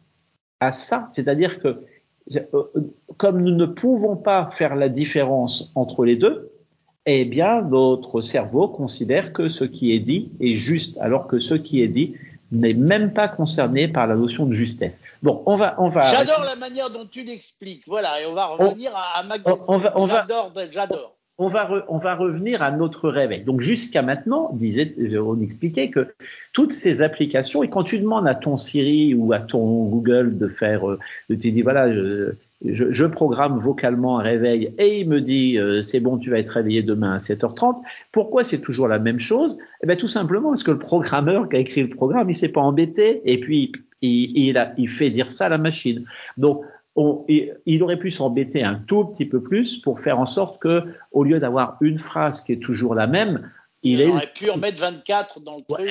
à 0.59 0.71
ça, 0.71 1.07
c'est-à-dire 1.09 1.59
que 1.59 1.81
euh, 2.53 2.63
comme 3.17 3.41
nous 3.41 3.55
ne 3.55 3.65
pouvons 3.65 4.15
pas 4.15 4.51
faire 4.53 4.75
la 4.75 4.89
différence 4.89 5.71
entre 5.73 6.05
les 6.05 6.15
deux, 6.15 6.51
eh 7.05 7.25
bien, 7.25 7.63
notre 7.63 8.21
cerveau 8.21 8.67
considère 8.67 9.33
que 9.33 9.49
ce 9.49 9.63
qui 9.63 9.93
est 9.93 9.99
dit 9.99 10.31
est 10.39 10.55
juste, 10.55 10.97
alors 10.99 11.27
que 11.27 11.39
ce 11.39 11.53
qui 11.53 11.81
est 11.81 11.87
dit 11.87 12.15
n'est 12.51 12.73
même 12.73 13.13
pas 13.13 13.27
concerné 13.27 13.87
par 13.87 14.07
la 14.07 14.15
notion 14.15 14.45
de 14.45 14.53
justesse. 14.53 15.03
Bon, 15.21 15.43
on 15.45 15.55
va, 15.55 15.75
on 15.77 15.89
va. 15.89 16.05
J'adore 16.05 16.43
la 16.43 16.55
manière 16.55 16.89
dont 16.89 17.05
tu 17.05 17.23
l'expliques. 17.23 17.83
Voilà, 17.87 18.21
et 18.21 18.25
on 18.25 18.33
va 18.33 18.47
revenir 18.47 18.91
à, 18.95 19.23
ma 19.23 19.37
question. 19.37 20.07
J'adore, 20.07 20.53
j'adore 20.71 21.19
on 21.39 21.47
va, 21.47 21.85
on 21.87 21.97
va 21.97 22.15
revenir 22.15 22.61
à 22.61 22.69
notre 22.69 23.09
réveil. 23.09 23.43
Donc 23.43 23.61
jusqu'à 23.61 24.01
maintenant, 24.01 24.51
disait, 24.53 24.93
on 25.17 25.41
expliquait 25.41 25.89
que 25.89 26.13
toutes 26.51 26.73
ces 26.73 27.01
applications, 27.01 27.63
et 27.63 27.69
quand 27.69 27.83
tu 27.83 27.97
demandes 27.97 28.27
à 28.27 28.35
ton 28.35 28.57
Siri 28.57 29.15
ou 29.15 29.31
à 29.31 29.39
ton 29.39 29.85
Google 29.85 30.37
de 30.37 30.49
faire, 30.49 30.87
euh, 30.87 30.99
de 31.29 31.35
te 31.35 31.47
dire 31.47 31.63
voilà, 31.63 31.93
je, 31.93 32.33
je, 32.65 33.05
programme 33.05 33.59
vocalement 33.59 34.19
un 34.19 34.23
réveil 34.23 34.73
et 34.77 34.99
il 34.99 35.07
me 35.07 35.21
dit 35.21 35.57
euh, 35.57 35.81
c'est 35.81 35.99
bon, 35.99 36.17
tu 36.17 36.29
vas 36.29 36.39
être 36.39 36.49
réveillé 36.49 36.83
demain 36.83 37.13
à 37.13 37.17
7h30. 37.17 37.81
Pourquoi 38.11 38.43
c'est 38.43 38.61
toujours 38.61 38.87
la 38.87 38.99
même 38.99 39.19
chose? 39.19 39.57
Eh 39.81 39.87
bien 39.87 39.95
tout 39.95 40.07
simplement 40.07 40.49
parce 40.49 40.63
que 40.63 40.71
le 40.71 40.79
programmeur 40.79 41.47
qui 41.47 41.55
a 41.55 41.59
écrit 41.59 41.83
le 41.83 41.89
programme, 41.89 42.29
il 42.29 42.35
s'est 42.35 42.51
pas 42.51 42.61
embêté 42.61 43.21
et 43.25 43.39
puis 43.39 43.71
il, 44.01 44.37
il, 44.37 44.57
a, 44.57 44.73
il 44.77 44.89
fait 44.89 45.09
dire 45.09 45.31
ça 45.31 45.45
à 45.45 45.49
la 45.49 45.57
machine. 45.57 46.05
Donc 46.37 46.61
il 47.27 47.83
aurait 47.83 47.99
pu 47.99 48.11
s'embêter 48.11 48.63
un 48.63 48.75
tout 48.75 49.05
petit 49.05 49.25
peu 49.25 49.41
plus 49.41 49.77
pour 49.77 49.99
faire 49.99 50.19
en 50.19 50.25
sorte 50.25 50.61
que, 50.61 50.83
au 51.11 51.23
lieu 51.23 51.39
d'avoir 51.39 51.77
une 51.81 51.99
phrase 51.99 52.41
qui 52.41 52.51
est 52.51 52.61
toujours 52.61 52.95
la 52.95 53.07
même, 53.07 53.49
il, 53.81 54.09
aurait 54.09 54.31
pu 54.33 54.49
en 54.49 54.57
mettre 54.57 54.79
24 54.79 55.39
dans 55.39 55.57
le 55.57 55.63
truc. 55.63 55.89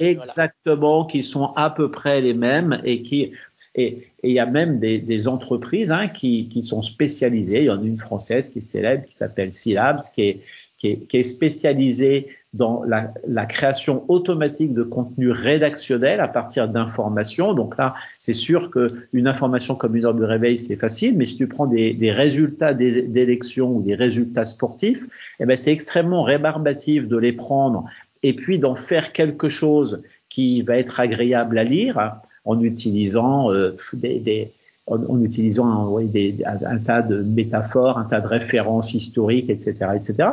exactement, 0.00 1.06
qui 1.06 1.22
sont 1.22 1.54
à 1.56 1.70
peu 1.70 1.90
près 1.90 2.20
les 2.20 2.34
mêmes 2.34 2.82
et 2.84 3.02
qui 3.02 3.32
et 3.74 4.08
il 4.24 4.32
y 4.32 4.40
a 4.40 4.46
même 4.46 4.80
des, 4.80 4.98
des 4.98 5.28
entreprises 5.28 5.92
hein, 5.92 6.08
qui, 6.08 6.48
qui, 6.48 6.62
sont 6.62 6.82
spécialisées. 6.82 7.60
Il 7.60 7.66
y 7.66 7.70
en 7.70 7.80
a 7.80 7.86
une 7.86 7.98
française 7.98 8.50
qui 8.50 8.58
est 8.58 8.62
célèbre, 8.62 9.04
qui 9.06 9.16
s'appelle 9.16 9.52
Syllabs, 9.52 10.00
qui 10.12 10.22
est, 10.22 10.40
qui 10.76 10.88
est, 10.88 11.06
qui 11.06 11.18
est 11.18 11.22
spécialisée 11.22 12.28
dans 12.52 12.82
la, 12.82 13.14
la, 13.28 13.46
création 13.46 14.04
automatique 14.08 14.74
de 14.74 14.82
contenu 14.82 15.30
rédactionnel 15.30 16.18
à 16.18 16.26
partir 16.26 16.68
d'informations. 16.68 17.54
Donc 17.54 17.78
là, 17.78 17.94
c'est 18.18 18.32
sûr 18.32 18.72
qu'une 18.72 19.28
information 19.28 19.76
comme 19.76 19.94
une 19.94 20.04
heure 20.04 20.14
de 20.14 20.24
réveil, 20.24 20.58
c'est 20.58 20.74
facile, 20.74 21.16
mais 21.16 21.26
si 21.26 21.36
tu 21.36 21.46
prends 21.46 21.66
des, 21.66 21.94
des 21.94 22.10
résultats 22.10 22.74
d'élections 22.74 23.76
ou 23.76 23.82
des 23.82 23.94
résultats 23.94 24.46
sportifs, 24.46 25.04
eh 25.38 25.44
ben 25.44 25.56
c'est 25.56 25.70
extrêmement 25.70 26.24
rébarbatif 26.24 27.06
de 27.06 27.16
les 27.16 27.32
prendre 27.32 27.84
et 28.24 28.34
puis 28.34 28.58
d'en 28.58 28.74
faire 28.74 29.12
quelque 29.12 29.48
chose 29.48 30.02
qui 30.28 30.62
va 30.62 30.76
être 30.76 30.98
agréable 30.98 31.56
à 31.56 31.64
lire 31.64 32.20
en 32.44 32.60
utilisant 32.60 33.52
euh, 33.52 33.74
des, 33.94 34.52
utilisant 35.22 35.96
un, 36.46 36.78
tas 36.78 37.02
de 37.02 37.22
métaphores, 37.22 37.98
un 37.98 38.04
tas 38.04 38.20
de 38.20 38.26
références 38.26 38.94
historiques, 38.94 39.50
etc., 39.50 39.74
etc. 39.94 40.30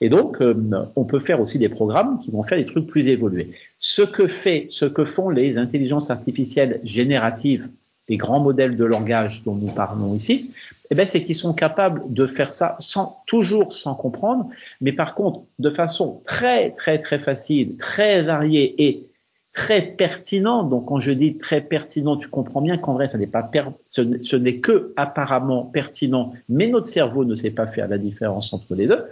Et 0.00 0.08
donc, 0.08 0.40
euh, 0.40 0.54
on 0.96 1.04
peut 1.04 1.20
faire 1.20 1.40
aussi 1.40 1.58
des 1.58 1.68
programmes 1.68 2.18
qui 2.18 2.30
vont 2.30 2.42
faire 2.42 2.58
des 2.58 2.64
trucs 2.64 2.86
plus 2.86 3.06
évolués. 3.08 3.52
Ce 3.78 4.02
que 4.02 4.26
fait, 4.26 4.66
ce 4.70 4.86
que 4.86 5.04
font 5.04 5.28
les 5.28 5.58
intelligences 5.58 6.10
artificielles 6.10 6.80
génératives, 6.84 7.68
les 8.08 8.16
grands 8.16 8.40
modèles 8.40 8.76
de 8.76 8.84
langage 8.84 9.44
dont 9.44 9.54
nous 9.54 9.70
parlons 9.70 10.14
ici, 10.14 10.50
eh 10.90 10.94
ben, 10.94 11.06
c'est 11.06 11.22
qu'ils 11.22 11.36
sont 11.36 11.54
capables 11.54 12.02
de 12.12 12.26
faire 12.26 12.52
ça 12.52 12.76
sans 12.78 13.22
toujours 13.26 13.72
sans 13.72 13.94
comprendre, 13.94 14.50
mais 14.80 14.92
par 14.92 15.14
contre 15.14 15.42
de 15.58 15.70
façon 15.70 16.20
très 16.24 16.72
très 16.72 16.98
très 16.98 17.18
facile, 17.18 17.76
très 17.76 18.22
variée 18.22 18.74
et 18.84 19.06
très 19.52 19.82
pertinent. 19.82 20.64
Donc, 20.64 20.86
quand 20.86 20.98
je 20.98 21.12
dis 21.12 21.36
très 21.36 21.60
pertinent, 21.60 22.16
tu 22.16 22.28
comprends 22.28 22.62
bien 22.62 22.78
qu'en 22.78 22.94
vrai, 22.94 23.08
ça 23.08 23.18
n'est 23.18 23.26
pas 23.26 23.48
ce 23.86 24.36
n'est 24.36 24.58
que 24.58 24.92
apparemment 24.96 25.64
pertinent, 25.64 26.32
mais 26.48 26.68
notre 26.68 26.86
cerveau 26.86 27.24
ne 27.24 27.34
sait 27.34 27.50
pas 27.50 27.66
faire 27.66 27.88
la 27.88 27.98
différence 27.98 28.52
entre 28.52 28.74
les 28.74 28.86
deux. 28.86 29.04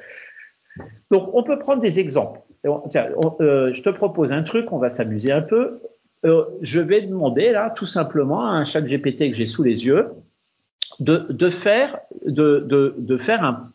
Donc, 1.10 1.30
on 1.34 1.42
peut 1.42 1.58
prendre 1.58 1.82
des 1.82 1.98
exemples. 1.98 2.40
Tiens, 2.90 3.08
euh, 3.40 3.72
je 3.72 3.82
te 3.82 3.90
propose 3.90 4.32
un 4.32 4.42
truc, 4.42 4.72
on 4.72 4.78
va 4.78 4.90
s'amuser 4.90 5.32
un 5.32 5.42
peu. 5.42 5.80
Euh, 6.24 6.44
je 6.60 6.80
vais 6.80 7.02
demander 7.02 7.52
là, 7.52 7.70
tout 7.70 7.86
simplement, 7.86 8.44
à 8.44 8.50
un 8.50 8.64
chat 8.64 8.82
GPT 8.82 9.30
que 9.30 9.34
j'ai 9.34 9.46
sous 9.46 9.62
les 9.62 9.86
yeux, 9.86 10.08
de, 11.00 11.26
de 11.30 11.50
faire, 11.50 11.98
de, 12.26 12.60
de, 12.60 12.94
de 12.98 13.16
faire 13.16 13.42
un. 13.44 13.72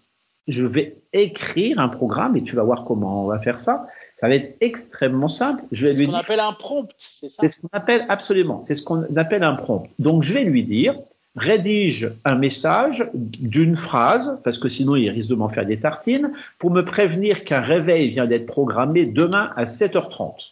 Je 0.48 0.66
vais 0.66 1.02
écrire 1.14 1.80
un 1.80 1.90
programme 1.90 2.38
et 2.38 2.44
tu 2.44 2.56
vas 2.56 2.64
voir 2.64 2.86
comment 2.86 3.24
on 3.24 3.28
va 3.28 3.40
faire 3.40 3.60
ça 3.60 3.88
ça 4.18 4.28
va 4.28 4.36
être 4.36 4.56
extrêmement 4.62 5.28
simple. 5.28 5.64
Je 5.72 5.88
vais 5.88 5.94
lui 5.94 6.06
ce 6.06 6.12
qu'on 6.12 6.18
appelle 6.18 6.40
un 6.40 6.54
prompt, 6.54 6.90
c'est 6.98 7.30
ça 7.30 7.42
C'est 7.42 7.50
ce 7.50 7.58
qu'on 7.58 7.70
appelle 7.72 8.06
absolument. 8.10 8.62
C'est 8.62 8.76
ce 8.76 8.84
qu'on 8.84 9.04
appelle 9.16 9.44
un 9.44 9.56
prompt. 9.56 9.88
Donc 10.00 10.24
je 10.24 10.34
vais 10.34 10.44
lui 10.44 10.64
dire 10.64 10.96
rédige 11.36 12.14
un 12.24 12.36
message 12.36 13.10
d'une 13.14 13.76
phrase, 13.76 14.40
parce 14.44 14.58
que 14.58 14.70
sinon 14.70 14.96
il 14.96 15.10
risque 15.10 15.30
de 15.30 15.36
m'en 15.36 15.50
faire 15.50 15.66
des 15.66 15.80
tartines, 15.80 16.32
pour 16.60 16.72
me 16.72 16.84
prévenir 16.84 17.44
qu'un 17.44 17.60
réveil 17.60 18.10
vient 18.10 18.26
d'être 18.26 18.46
programmé 18.46 19.06
demain 19.06 19.52
à 19.56 19.66
7h30. 19.66 20.52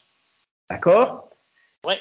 D'accord? 0.70 1.30
Ouais. 1.86 2.00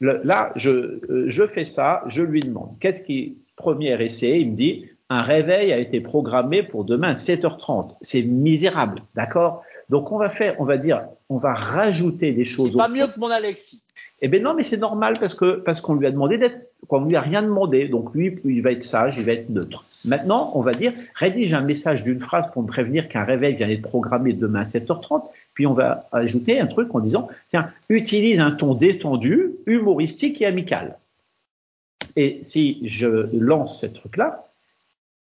là, 0.00 0.52
je, 0.56 0.70
euh, 0.70 1.24
je 1.28 1.46
fais 1.46 1.64
ça, 1.64 2.02
je 2.06 2.22
lui 2.22 2.40
demande, 2.40 2.76
qu'est-ce 2.80 3.04
qui, 3.04 3.38
premier 3.56 4.00
essai, 4.02 4.40
il 4.40 4.50
me 4.50 4.56
dit, 4.56 4.86
un 5.10 5.22
réveil 5.22 5.72
a 5.72 5.78
été 5.78 6.00
programmé 6.00 6.62
pour 6.62 6.84
demain 6.84 7.10
à 7.10 7.14
7h30. 7.14 7.94
C'est 8.00 8.22
misérable, 8.22 9.00
d'accord? 9.14 9.62
Donc 9.88 10.12
on 10.12 10.18
va 10.18 10.28
faire, 10.28 10.54
on 10.60 10.64
va 10.64 10.76
dire, 10.76 11.02
on 11.28 11.38
va 11.38 11.54
rajouter 11.54 12.32
des 12.32 12.44
choses. 12.44 12.72
C'est 12.72 12.78
pas 12.78 12.88
mieux 12.88 13.06
que 13.06 13.18
mon 13.18 13.30
Alexis. 13.30 13.82
Eh 14.20 14.26
ben 14.26 14.42
non, 14.42 14.54
mais 14.54 14.64
c'est 14.64 14.78
normal 14.78 15.14
parce 15.20 15.34
que 15.34 15.56
parce 15.56 15.80
qu'on 15.80 15.94
lui 15.94 16.06
a 16.06 16.10
demandé 16.10 16.38
d'être, 16.38 16.58
qu'on 16.88 17.04
lui 17.04 17.14
a 17.14 17.20
rien 17.20 17.40
demandé. 17.40 17.88
Donc 17.88 18.14
lui, 18.14 18.36
il 18.44 18.62
va 18.62 18.72
être 18.72 18.82
sage, 18.82 19.16
il 19.16 19.24
va 19.24 19.32
être 19.32 19.48
neutre. 19.48 19.84
Maintenant, 20.04 20.50
on 20.54 20.60
va 20.60 20.74
dire 20.74 20.92
rédige 21.14 21.54
un 21.54 21.60
message 21.60 22.02
d'une 22.02 22.18
phrase 22.18 22.50
pour 22.50 22.62
me 22.62 22.66
prévenir 22.66 23.08
qu'un 23.08 23.24
réveil 23.24 23.54
vient 23.54 23.68
d'être 23.68 23.82
programmé 23.82 24.32
demain 24.32 24.60
à 24.60 24.64
7h30. 24.64 25.22
Puis 25.54 25.66
on 25.66 25.74
va 25.74 26.08
ajouter 26.10 26.58
un 26.58 26.66
truc 26.66 26.92
en 26.94 27.00
disant 27.00 27.28
tiens, 27.46 27.70
utilise 27.88 28.40
un 28.40 28.50
ton 28.50 28.74
détendu, 28.74 29.52
humoristique 29.66 30.42
et 30.42 30.46
amical. 30.46 30.98
Et 32.16 32.40
si 32.42 32.80
je 32.88 33.28
lance 33.36 33.80
ce 33.80 33.86
truc-là, 33.86 34.48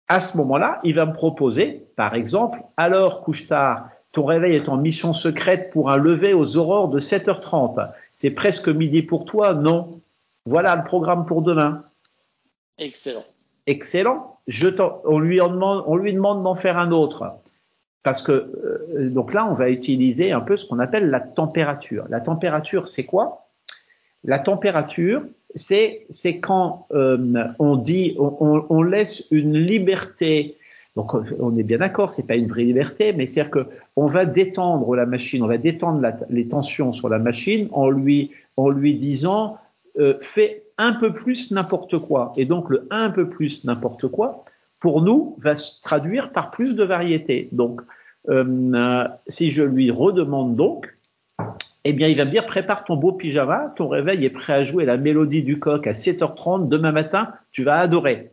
à 0.08 0.20
ce 0.20 0.38
moment-là, 0.38 0.80
il 0.85 0.94
va 0.94 1.04
me 1.04 1.12
proposer, 1.12 1.85
par 1.96 2.14
exemple, 2.14 2.61
alors 2.76 3.23
couche-tard, 3.23 3.90
ton 4.16 4.25
réveil 4.25 4.56
est 4.56 4.70
en 4.70 4.78
mission 4.78 5.12
secrète 5.12 5.70
pour 5.70 5.90
un 5.90 5.99
lever 5.99 6.32
aux 6.32 6.56
aurores 6.56 6.88
de 6.88 6.99
7h30. 6.99 7.90
C'est 8.12 8.30
presque 8.30 8.68
midi 8.68 9.02
pour 9.02 9.26
toi, 9.26 9.52
non? 9.52 10.00
Voilà 10.46 10.75
le 10.75 10.85
programme 10.85 11.26
pour 11.26 11.42
demain. 11.42 11.85
Excellent. 12.78 13.26
Excellent. 13.66 14.38
Je 14.46 14.68
on, 15.04 15.18
lui 15.18 15.37
demande, 15.37 15.85
on 15.87 15.96
lui 15.96 16.14
demande 16.14 16.42
d'en 16.42 16.54
faire 16.54 16.78
un 16.78 16.92
autre. 16.92 17.30
Parce 18.02 18.23
que, 18.23 18.32
euh, 18.32 19.11
donc 19.11 19.35
là, 19.35 19.46
on 19.50 19.52
va 19.52 19.68
utiliser 19.68 20.32
un 20.32 20.40
peu 20.40 20.56
ce 20.56 20.66
qu'on 20.66 20.78
appelle 20.78 21.11
la 21.11 21.20
température. 21.20 22.06
La 22.08 22.23
température, 22.23 22.88
c'est 22.88 23.04
quoi? 23.04 23.50
La 24.25 24.38
température, 24.38 25.25
c'est 25.54 26.06
quand 26.40 26.87
euh, 26.92 27.44
on 27.58 27.76
dit, 27.76 28.16
on, 28.18 28.64
on, 28.70 28.82
laisse 28.82 29.28
une 29.30 29.58
liberté 29.58 30.56
donc 30.96 31.12
on 31.38 31.56
est 31.56 31.62
bien 31.62 31.78
d'accord, 31.78 32.10
c'est 32.10 32.26
pas 32.26 32.36
une 32.36 32.48
vraie 32.48 32.64
liberté, 32.64 33.12
mais 33.12 33.26
c'est-à-dire 33.26 33.50
que 33.50 33.66
on 33.96 34.06
va 34.06 34.24
détendre 34.24 34.96
la 34.96 35.06
machine, 35.06 35.42
on 35.42 35.46
va 35.46 35.58
détendre 35.58 36.02
les 36.30 36.48
tensions 36.48 36.92
sur 36.92 37.08
la 37.08 37.18
machine 37.18 37.68
en 37.72 37.90
lui 37.90 38.30
disant 38.94 39.58
euh, 39.98 40.14
fais 40.20 40.64
un 40.78 40.94
peu 40.94 41.12
plus 41.12 41.52
n'importe 41.52 41.98
quoi. 41.98 42.32
Et 42.36 42.44
donc 42.44 42.70
le 42.70 42.86
un 42.90 43.10
peu 43.10 43.28
plus 43.28 43.64
n'importe 43.64 44.08
quoi 44.08 44.44
pour 44.80 45.02
nous 45.02 45.36
va 45.42 45.56
se 45.56 45.80
traduire 45.82 46.32
par 46.32 46.50
plus 46.50 46.76
de 46.76 46.84
variété. 46.84 47.48
Donc 47.52 47.80
euh, 48.28 49.04
si 49.28 49.50
je 49.50 49.62
lui 49.62 49.90
redemande 49.90 50.56
donc, 50.56 50.92
eh 51.84 51.92
bien, 51.92 52.08
il 52.08 52.16
va 52.16 52.24
me 52.24 52.30
dire, 52.30 52.46
prépare 52.46 52.84
ton 52.84 52.96
beau 52.96 53.12
pyjama, 53.12 53.72
ton 53.76 53.88
réveil 53.88 54.24
est 54.24 54.30
prêt 54.30 54.52
à 54.52 54.64
jouer 54.64 54.84
la 54.84 54.96
mélodie 54.96 55.44
du 55.44 55.60
coq 55.60 55.86
à 55.86 55.92
7h30 55.92 56.68
demain 56.68 56.90
matin, 56.90 57.32
tu 57.52 57.62
vas 57.62 57.78
adorer 57.78 58.32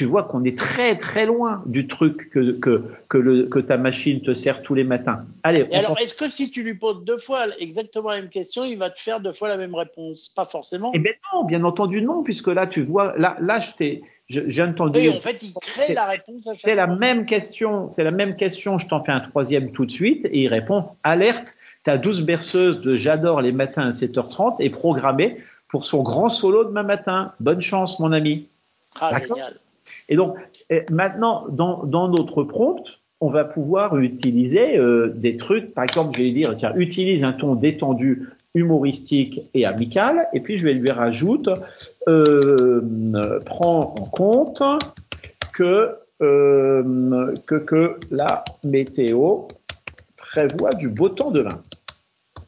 tu 0.00 0.06
vois 0.06 0.22
qu'on 0.22 0.44
est 0.44 0.56
très 0.56 0.96
très 0.96 1.26
loin 1.26 1.62
du 1.66 1.86
truc 1.86 2.30
que, 2.30 2.52
que, 2.52 2.82
que, 3.10 3.18
le, 3.18 3.42
que 3.48 3.58
ta 3.58 3.76
machine 3.76 4.22
te 4.22 4.32
sert 4.32 4.62
tous 4.62 4.74
les 4.74 4.82
matins. 4.82 5.26
Allez. 5.42 5.66
Et 5.70 5.76
alors, 5.76 5.94
est-ce 6.00 6.14
que 6.14 6.30
si 6.30 6.50
tu 6.50 6.62
lui 6.62 6.72
poses 6.72 7.04
deux 7.04 7.18
fois 7.18 7.44
exactement 7.58 8.08
la 8.08 8.22
même 8.22 8.30
question, 8.30 8.64
il 8.64 8.78
va 8.78 8.88
te 8.88 8.98
faire 8.98 9.20
deux 9.20 9.34
fois 9.34 9.48
la 9.48 9.58
même 9.58 9.74
réponse? 9.74 10.30
Pas 10.30 10.46
forcément. 10.46 10.90
Eh 10.94 10.98
bien 10.98 11.12
non, 11.34 11.44
bien 11.44 11.64
entendu 11.64 12.00
non, 12.00 12.22
puisque 12.22 12.46
là 12.46 12.66
tu 12.66 12.82
vois, 12.82 13.12
là, 13.18 13.36
là 13.42 13.60
je 13.60 13.72
t'ai, 13.72 14.02
j'ai 14.30 14.62
entendu. 14.62 15.00
Oui, 15.00 15.10
en 15.10 15.20
fait, 15.20 15.42
il 15.42 15.52
crée 15.52 15.92
la 15.92 16.06
réponse 16.06 16.46
à 16.46 16.52
chaque 16.52 16.62
C'est 16.62 16.74
la 16.74 16.86
même 16.86 17.26
question, 17.26 17.90
c'est 17.92 18.04
la 18.04 18.10
même 18.10 18.36
question. 18.36 18.78
Je 18.78 18.88
t'en 18.88 19.04
fais 19.04 19.12
un 19.12 19.20
troisième 19.20 19.70
tout 19.70 19.84
de 19.84 19.90
suite 19.90 20.24
et 20.24 20.40
il 20.40 20.48
répond 20.48 20.92
alerte. 21.04 21.58
Ta 21.82 21.98
douce 21.98 22.22
berceuse 22.22 22.80
de 22.80 22.94
j'adore 22.94 23.42
les 23.42 23.52
matins 23.52 23.88
à 23.88 23.90
7h30 23.90 24.62
est 24.62 24.70
programmée 24.70 25.36
pour 25.68 25.84
son 25.84 26.02
grand 26.02 26.30
solo 26.30 26.64
demain 26.64 26.84
matin. 26.84 27.34
Bonne 27.38 27.60
chance, 27.60 28.00
mon 28.00 28.12
ami. 28.12 28.48
Ah, 28.98 29.20
génial. 29.20 29.60
Et 30.08 30.16
donc, 30.16 30.36
maintenant, 30.90 31.46
dans, 31.48 31.84
dans, 31.84 32.08
notre 32.08 32.42
prompt, 32.44 32.84
on 33.20 33.30
va 33.30 33.44
pouvoir 33.44 33.98
utiliser 33.98 34.78
euh, 34.78 35.12
des 35.14 35.36
trucs. 35.36 35.74
Par 35.74 35.84
exemple, 35.84 36.12
je 36.14 36.18
vais 36.18 36.24
lui 36.24 36.32
dire, 36.32 36.56
tiens, 36.56 36.72
utilise 36.76 37.22
un 37.24 37.32
ton 37.32 37.54
détendu, 37.54 38.28
humoristique 38.54 39.48
et 39.54 39.64
amical. 39.66 40.28
Et 40.32 40.40
puis, 40.40 40.56
je 40.56 40.64
vais 40.64 40.74
lui 40.74 40.90
rajouter, 40.90 41.52
euh, 42.08 42.80
prends 43.46 43.94
en 43.98 44.04
compte 44.04 44.62
que, 45.52 45.96
euh, 46.22 47.34
que, 47.46 47.54
que 47.56 47.96
la 48.10 48.44
météo 48.64 49.42
prévoit 50.16 50.70
du 50.70 50.88
beau 50.88 51.08
temps 51.08 51.30
demain. 51.30 51.62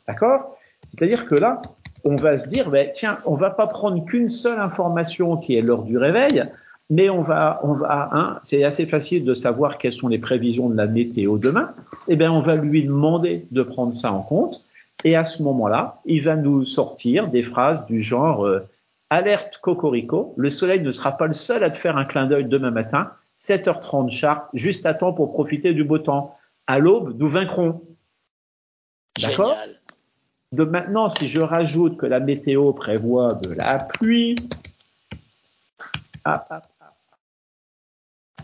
D'accord? 0.08 0.56
C'est-à-dire 0.86 1.26
que 1.26 1.34
là, 1.34 1.62
on 2.04 2.16
va 2.16 2.38
se 2.38 2.48
dire, 2.48 2.70
ben, 2.70 2.90
tiens, 2.92 3.18
on 3.24 3.36
va 3.36 3.50
pas 3.50 3.66
prendre 3.66 4.04
qu'une 4.04 4.28
seule 4.28 4.58
information 4.58 5.36
qui 5.36 5.56
est 5.56 5.62
l'heure 5.62 5.84
du 5.84 5.98
réveil, 5.98 6.44
mais 6.90 7.08
on 7.10 7.22
va, 7.22 7.60
on 7.62 7.74
va, 7.74 8.10
hein, 8.12 8.40
c'est 8.42 8.64
assez 8.64 8.86
facile 8.86 9.24
de 9.24 9.34
savoir 9.34 9.78
quelles 9.78 9.92
sont 9.92 10.08
les 10.08 10.18
prévisions 10.18 10.68
de 10.68 10.76
la 10.76 10.86
météo 10.86 11.38
demain. 11.38 11.74
Eh 12.08 12.16
bien, 12.16 12.32
on 12.32 12.42
va 12.42 12.56
lui 12.56 12.84
demander 12.84 13.46
de 13.50 13.62
prendre 13.62 13.94
ça 13.94 14.12
en 14.12 14.22
compte. 14.22 14.66
Et 15.04 15.16
à 15.16 15.24
ce 15.24 15.42
moment-là, 15.42 16.00
il 16.04 16.22
va 16.22 16.36
nous 16.36 16.64
sortir 16.64 17.28
des 17.28 17.42
phrases 17.42 17.86
du 17.86 18.00
genre 18.00 18.46
euh, 18.46 18.60
alerte 19.12 19.58
cocorico, 19.58 20.32
le 20.38 20.48
soleil 20.48 20.80
ne 20.80 20.90
sera 20.90 21.12
pas 21.12 21.26
le 21.26 21.34
seul 21.34 21.62
à 21.64 21.70
te 21.70 21.76
faire 21.76 21.98
un 21.98 22.06
clin 22.06 22.26
d'œil 22.26 22.46
demain 22.46 22.70
matin, 22.70 23.12
7h30 23.38 24.10
char, 24.10 24.48
juste 24.54 24.86
à 24.86 24.94
temps 24.94 25.12
pour 25.12 25.32
profiter 25.32 25.74
du 25.74 25.84
beau 25.84 25.98
temps. 25.98 26.34
À 26.66 26.78
l'aube, 26.78 27.14
nous 27.18 27.28
vaincrons. 27.28 27.82
D'accord? 29.20 29.54
De 30.52 30.64
maintenant, 30.64 31.10
si 31.10 31.28
je 31.28 31.42
rajoute 31.42 31.98
que 31.98 32.06
la 32.06 32.20
météo 32.20 32.72
prévoit 32.72 33.34
de 33.34 33.52
la 33.52 33.78
pluie, 33.78 34.36
hop, 36.24 36.44
hop, 36.50 36.62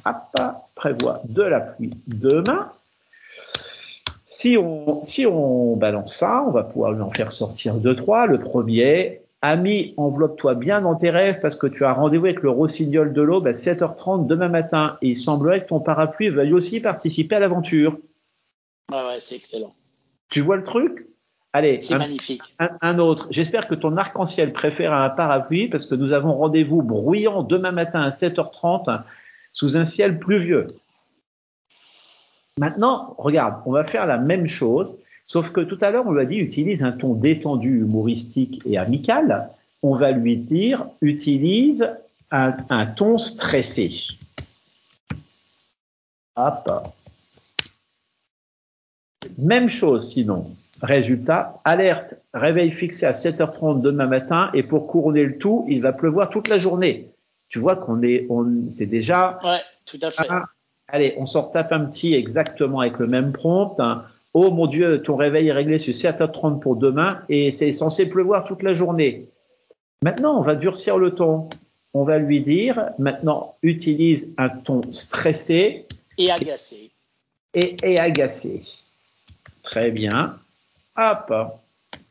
hop, 0.04 0.60
prévoit 0.74 1.20
de 1.24 1.42
la 1.42 1.60
pluie 1.60 1.90
demain. 2.06 2.70
Si 4.26 4.56
on, 4.56 5.00
si 5.02 5.26
on 5.26 5.76
balance 5.76 6.14
ça, 6.14 6.44
on 6.46 6.50
va 6.50 6.62
pouvoir 6.64 6.92
lui 6.92 7.02
en 7.02 7.10
faire 7.10 7.32
sortir 7.32 7.74
deux, 7.76 7.94
trois. 7.96 8.26
Le 8.26 8.38
premier, 8.38 9.22
Ami, 9.42 9.94
enveloppe-toi 9.96 10.54
bien 10.54 10.80
dans 10.82 10.94
tes 10.96 11.10
rêves 11.10 11.40
parce 11.40 11.54
que 11.56 11.66
tu 11.66 11.84
as 11.84 11.92
rendez-vous 11.92 12.26
avec 12.26 12.42
le 12.42 12.50
rossignol 12.50 13.12
de 13.12 13.22
l'aube 13.22 13.46
à 13.46 13.52
7h30 13.52 14.26
demain 14.26 14.48
matin. 14.48 14.98
Et 15.02 15.08
il 15.10 15.16
semblerait 15.16 15.62
que 15.64 15.68
ton 15.68 15.80
parapluie 15.80 16.28
veuille 16.28 16.52
aussi 16.52 16.80
participer 16.80 17.36
à 17.36 17.40
l'aventure. 17.40 17.98
Ouais, 18.90 18.96
ouais, 18.98 19.18
c'est 19.20 19.36
excellent. 19.36 19.74
Tu 20.28 20.40
vois 20.40 20.56
le 20.56 20.62
truc? 20.62 21.06
Allez, 21.54 21.80
C'est 21.80 21.94
un, 21.94 21.98
magnifique. 21.98 22.54
un- 22.58 22.76
un 22.82 22.98
autre. 22.98 23.26
J'espère 23.30 23.66
que 23.66 23.74
ton 23.74 23.96
arc-en-ciel 23.96 24.52
préfère 24.52 24.92
un 24.92 25.08
parapluie 25.08 25.68
parce 25.68 25.86
que 25.86 25.94
nous 25.94 26.12
avons 26.12 26.34
rendez-vous 26.34 26.82
bruyant 26.82 27.42
demain 27.42 27.72
matin 27.72 28.02
à 28.02 28.10
7h30 28.10 29.02
sous 29.52 29.76
un 29.76 29.84
ciel 29.84 30.18
pluvieux. 30.18 30.66
Maintenant, 32.58 33.14
regarde, 33.18 33.62
on 33.66 33.72
va 33.72 33.84
faire 33.84 34.06
la 34.06 34.18
même 34.18 34.48
chose, 34.48 34.98
sauf 35.24 35.50
que 35.50 35.60
tout 35.60 35.78
à 35.80 35.90
l'heure, 35.90 36.06
on 36.06 36.12
lui 36.12 36.22
a 36.22 36.24
dit 36.24 36.36
utilise 36.36 36.82
un 36.82 36.92
ton 36.92 37.14
détendu, 37.14 37.80
humoristique 37.80 38.60
et 38.66 38.78
amical. 38.78 39.50
On 39.82 39.94
va 39.94 40.10
lui 40.10 40.36
dire 40.36 40.88
utilise 41.00 41.96
un, 42.30 42.86
ton 42.86 43.16
stressé. 43.16 43.92
Hop. 46.36 46.70
Même 49.38 49.68
chose 49.68 50.12
sinon. 50.12 50.50
Résultat, 50.82 51.60
alerte, 51.64 52.14
réveil 52.34 52.70
fixé 52.70 53.06
à 53.06 53.12
7h30 53.12 53.80
demain 53.80 54.06
matin 54.06 54.50
et 54.54 54.62
pour 54.62 54.86
couronner 54.86 55.24
le 55.24 55.38
tout, 55.38 55.64
il 55.68 55.82
va 55.82 55.92
pleuvoir 55.92 56.30
toute 56.30 56.48
la 56.48 56.58
journée. 56.58 57.10
Tu 57.48 57.58
vois 57.58 57.76
qu'on 57.76 58.02
est, 58.02 58.26
on, 58.30 58.70
c'est 58.70 58.86
déjà 58.86 59.38
Ouais, 59.44 59.60
tout 59.86 59.98
à 60.02 60.10
fait. 60.10 60.28
allez, 60.88 61.14
on 61.18 61.26
s'en 61.26 61.44
tape 61.44 61.72
un 61.72 61.84
petit 61.86 62.14
exactement 62.14 62.80
avec 62.80 62.98
le 62.98 63.06
même 63.06 63.32
prompt. 63.32 63.74
hein. 63.80 64.04
Oh 64.34 64.50
mon 64.50 64.66
Dieu, 64.66 65.02
ton 65.02 65.16
réveil 65.16 65.48
est 65.48 65.52
réglé 65.52 65.78
sur 65.78 65.94
7h30 65.94 66.60
pour 66.60 66.76
demain 66.76 67.22
et 67.28 67.50
c'est 67.50 67.72
censé 67.72 68.08
pleuvoir 68.08 68.44
toute 68.44 68.62
la 68.62 68.74
journée. 68.74 69.28
Maintenant, 70.02 70.38
on 70.38 70.42
va 70.42 70.54
durcir 70.54 70.98
le 70.98 71.14
ton. 71.14 71.48
On 71.94 72.04
va 72.04 72.18
lui 72.18 72.42
dire, 72.42 72.90
maintenant, 72.98 73.56
utilise 73.62 74.34
un 74.38 74.50
ton 74.50 74.82
stressé 74.92 75.86
Et 76.18 76.30
agacé. 76.30 76.90
et, 77.54 77.76
et 77.82 77.98
agacé. 77.98 78.62
Très 79.62 79.90
bien. 79.90 80.38
Hop. 80.96 81.32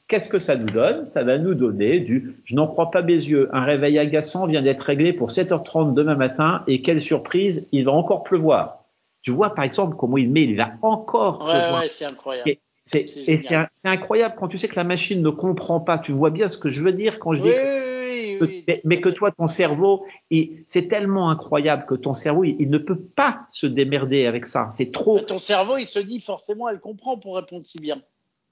Qu'est-ce 0.07 0.29
que 0.29 0.39
ça 0.39 0.55
nous 0.55 0.67
donne? 0.67 1.05
Ça 1.05 1.23
va 1.23 1.37
nous 1.37 1.53
donner 1.53 1.99
du 1.99 2.37
je 2.45 2.55
n'en 2.55 2.67
crois 2.67 2.91
pas 2.91 3.01
mes 3.01 3.11
yeux. 3.13 3.49
Un 3.51 3.63
réveil 3.65 3.99
agaçant 3.99 4.47
vient 4.47 4.61
d'être 4.61 4.81
réglé 4.81 5.11
pour 5.11 5.29
7h30 5.31 5.93
demain 5.93 6.15
matin 6.15 6.63
et 6.67 6.81
quelle 6.81 7.01
surprise, 7.01 7.67
il 7.73 7.83
va 7.85 7.91
encore 7.91 8.23
pleuvoir. 8.23 8.85
Tu 9.21 9.31
vois 9.31 9.53
par 9.53 9.65
exemple 9.65 9.97
comment 9.97 10.17
il 10.17 10.31
met, 10.31 10.43
il 10.43 10.55
va 10.55 10.71
encore 10.81 11.45
Ouais, 11.45 11.59
pleuvoir. 11.59 11.81
ouais, 11.81 11.89
c'est 11.89 12.05
incroyable. 12.05 12.49
Et 12.49 12.59
C'est 12.85 13.09
c'est 13.09 13.19
et 13.21 13.25
génial. 13.25 13.41
c'est 13.45 13.55
un- 13.55 13.67
c'est 13.83 13.89
incroyable 13.91 14.35
quand 14.39 14.47
tu 14.47 14.57
sais 14.57 14.69
que 14.69 14.77
la 14.77 14.85
machine 14.85 15.21
ne 15.21 15.29
comprend 15.29 15.81
pas. 15.81 15.97
Tu 15.97 16.13
vois 16.13 16.29
bien 16.29 16.47
ce 16.47 16.57
que 16.57 16.69
je 16.69 16.81
veux 16.81 16.93
dire 16.93 17.19
quand 17.19 17.33
je 17.33 17.43
Oui, 17.43 17.49
dis 17.49 17.55
oui, 17.57 17.65
oui, 17.65 18.37
que- 18.39 18.45
oui, 18.45 18.63
mais, 18.65 18.81
mais 18.85 19.01
que 19.01 19.09
toi, 19.09 19.31
ton 19.31 19.47
cerveau, 19.49 20.05
il- 20.29 20.63
c'est 20.67 20.87
tellement 20.87 21.29
incroyable 21.29 21.85
que 21.85 21.95
ton 21.95 22.13
cerveau, 22.13 22.45
il, 22.45 22.55
il 22.59 22.69
ne 22.69 22.77
peut 22.77 22.97
pas 22.97 23.41
se 23.49 23.67
démerder 23.67 24.25
avec 24.25 24.45
ça. 24.45 24.69
C'est 24.71 24.93
trop. 24.93 25.17
fait. 25.17 25.25
Ton 25.25 25.37
cerveau, 25.37 25.75
il 25.77 25.87
se 25.87 25.99
dit 25.99 26.21
forcément, 26.21 26.69
elle 26.69 26.79
comprend 26.79 27.17
pour 27.19 27.35
répondre 27.35 27.67
si 27.67 27.79
bien. 27.81 28.01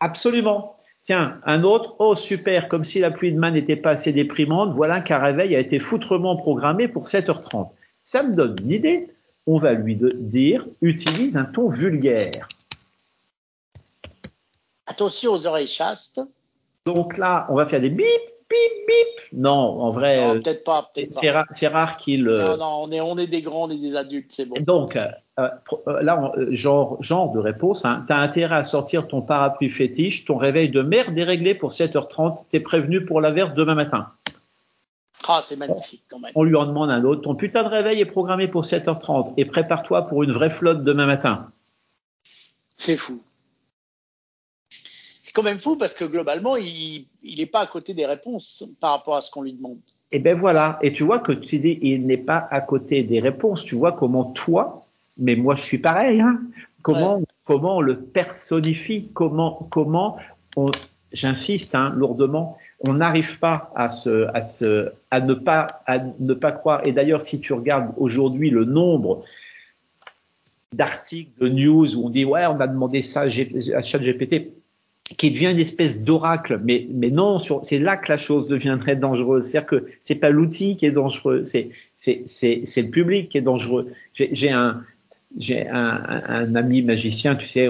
Absolument. 0.01 0.75
Tiens, 1.05 1.39
un 1.45 1.63
autre, 1.63 1.95
oh 1.99 2.15
super, 2.15 2.67
comme 2.67 2.83
si 2.83 2.97
la 2.97 3.11
pluie 3.11 3.31
de 3.31 3.37
main 3.37 3.51
n'était 3.51 3.75
pas 3.75 3.91
assez 3.91 4.11
déprimante, 4.11 4.73
voilà 4.73 5.01
qu'un 5.01 5.19
réveil 5.19 5.55
a 5.55 5.59
été 5.59 5.77
foutrement 5.77 6.35
programmé 6.35 6.87
pour 6.87 7.05
7h30. 7.05 7.69
Ça 8.03 8.23
me 8.23 8.33
donne 8.33 8.55
une 8.63 8.71
idée. 8.71 9.13
On 9.45 9.59
va 9.59 9.73
lui 9.73 9.95
dire, 9.95 10.65
utilise 10.81 11.37
un 11.37 11.45
ton 11.45 11.69
vulgaire. 11.69 12.47
Attention 14.87 15.33
aux 15.33 15.45
oreilles 15.45 15.67
chastes. 15.67 16.21
Donc 16.87 17.17
là, 17.17 17.45
on 17.51 17.55
va 17.55 17.67
faire 17.67 17.81
des 17.81 17.91
bip, 17.91 18.05
bip, 18.55 18.87
bip. 18.87 19.39
Non, 19.39 19.51
en 19.51 19.91
vrai, 19.91 20.17
Non, 20.17 20.29
euh, 20.35 20.41
peut-être 20.41 20.63
pas, 20.63 20.89
peut-être 20.93 21.13
c'est 21.13 21.27
pas. 21.27 21.39
ra- 21.39 21.45
c'est 21.51 21.67
rare 21.67 21.97
qu'il. 21.97 22.27
euh, 22.29 22.45
Non, 22.45 22.57
non, 22.57 22.83
on 22.83 22.91
est, 22.91 23.01
on 23.01 23.17
est 23.17 23.27
des 23.27 23.41
grands, 23.41 23.67
on 23.67 23.69
est 23.69 23.77
des 23.79 23.95
adultes, 23.95 24.31
c'est 24.31 24.45
bon. 24.45 24.55
Donc, 24.61 24.95
euh, 24.95 25.07
là, 26.01 26.31
genre, 26.51 26.97
genre 27.01 27.31
de 27.31 27.39
réponse, 27.39 27.83
hein, 27.85 28.03
tu 28.07 28.13
as 28.13 28.17
intérêt 28.19 28.55
à 28.55 28.63
sortir 28.63 29.07
ton 29.07 29.21
parapluie 29.21 29.69
fétiche, 29.69 30.25
ton 30.25 30.37
réveil 30.37 30.69
de 30.69 30.81
merde 30.81 31.17
est 31.17 31.23
réglé 31.23 31.55
pour 31.55 31.71
7h30, 31.71 32.47
t'es 32.49 32.59
prévenu 32.61 33.03
pour 33.05 33.19
l'averse 33.21 33.53
demain 33.53 33.75
matin. 33.75 34.07
Ah, 35.27 35.41
c'est 35.43 35.57
magnifique 35.57 36.03
quand 36.07 36.19
même. 36.19 36.31
On 36.35 36.43
lui 36.43 36.55
en 36.55 36.67
demande 36.67 36.91
un 36.91 37.03
autre, 37.03 37.21
ton 37.23 37.35
putain 37.35 37.63
de 37.63 37.69
réveil 37.69 37.99
est 37.99 38.05
programmé 38.05 38.47
pour 38.47 38.63
7h30 38.63 39.33
et 39.37 39.45
prépare-toi 39.45 40.03
pour 40.07 40.21
une 40.23 40.31
vraie 40.31 40.51
flotte 40.51 40.83
demain 40.83 41.07
matin. 41.07 41.51
C'est 42.77 42.97
fou. 42.97 43.21
C'est 45.35 45.41
quand 45.41 45.49
même 45.49 45.59
fou 45.59 45.75
parce 45.75 45.93
que 45.93 46.05
globalement, 46.05 46.55
il 46.55 47.07
n'est 47.21 47.45
pas 47.45 47.59
à 47.59 47.67
côté 47.67 47.93
des 47.93 48.05
réponses 48.05 48.63
par 48.79 48.91
rapport 48.91 49.17
à 49.17 49.21
ce 49.21 49.29
qu'on 49.29 49.41
lui 49.41 49.51
demande. 49.51 49.79
Et 50.13 50.19
ben 50.19 50.37
voilà, 50.37 50.79
et 50.81 50.93
tu 50.93 51.03
vois 51.03 51.19
que 51.19 51.33
tu 51.33 51.59
dis, 51.59 51.77
il 51.81 52.05
n'est 52.05 52.15
pas 52.15 52.47
à 52.51 52.61
côté 52.61 53.03
des 53.03 53.19
réponses, 53.19 53.65
tu 53.65 53.75
vois 53.75 53.91
comment 53.91 54.23
toi, 54.31 54.85
mais 55.17 55.35
moi 55.35 55.55
je 55.55 55.63
suis 55.63 55.79
pareil, 55.79 56.21
hein, 56.21 56.39
comment, 56.83 57.21
comment 57.43 57.77
on 57.77 57.81
le 57.81 57.99
personnifie, 57.99 59.09
comment, 59.13 59.67
comment 59.71 60.15
on, 60.55 60.71
j'insiste 61.11 61.75
hein, 61.75 61.91
lourdement, 61.97 62.57
on 62.79 62.93
n'arrive 62.93 63.37
pas 63.39 63.73
à 63.75 63.89
se, 63.89 64.27
à 64.33 64.41
se, 64.41 64.93
à 65.11 65.19
ne 65.19 65.33
pas, 65.33 65.81
à 65.85 65.99
ne 65.99 66.33
pas 66.33 66.53
croire. 66.53 66.87
Et 66.87 66.93
d'ailleurs, 66.93 67.21
si 67.21 67.41
tu 67.41 67.51
regardes 67.51 67.93
aujourd'hui 67.97 68.51
le 68.51 68.63
nombre 68.63 69.25
d'articles, 70.71 71.31
de 71.41 71.49
news 71.49 71.97
où 71.97 72.05
on 72.05 72.09
dit 72.09 72.23
ouais, 72.23 72.45
on 72.45 72.61
a 72.61 72.67
demandé 72.67 73.01
ça 73.01 73.23
à 73.23 73.29
ChatGPT, 73.81 74.53
qui 75.17 75.31
devient 75.31 75.51
une 75.51 75.59
espèce 75.59 76.03
d'oracle, 76.03 76.59
mais 76.63 76.87
mais 76.93 77.09
non, 77.09 77.39
c'est 77.39 77.79
là 77.79 77.97
que 77.97 78.11
la 78.11 78.17
chose 78.17 78.47
deviendrait 78.47 78.95
dangereuse. 78.95 79.45
C'est-à-dire 79.45 79.67
que 79.67 79.85
c'est 79.99 80.15
pas 80.15 80.29
l'outil 80.29 80.77
qui 80.77 80.85
est 80.85 80.91
dangereux, 80.91 81.43
c'est 81.45 81.69
c'est 81.95 82.81
le 82.81 82.89
public 82.89 83.29
qui 83.29 83.37
est 83.37 83.41
dangereux. 83.41 83.91
J'ai 84.13 84.51
un 84.51 84.81
j'ai 85.37 85.67
un, 85.67 86.21
un, 86.29 86.55
ami 86.55 86.81
magicien, 86.81 87.35
tu 87.35 87.45
sais, 87.47 87.67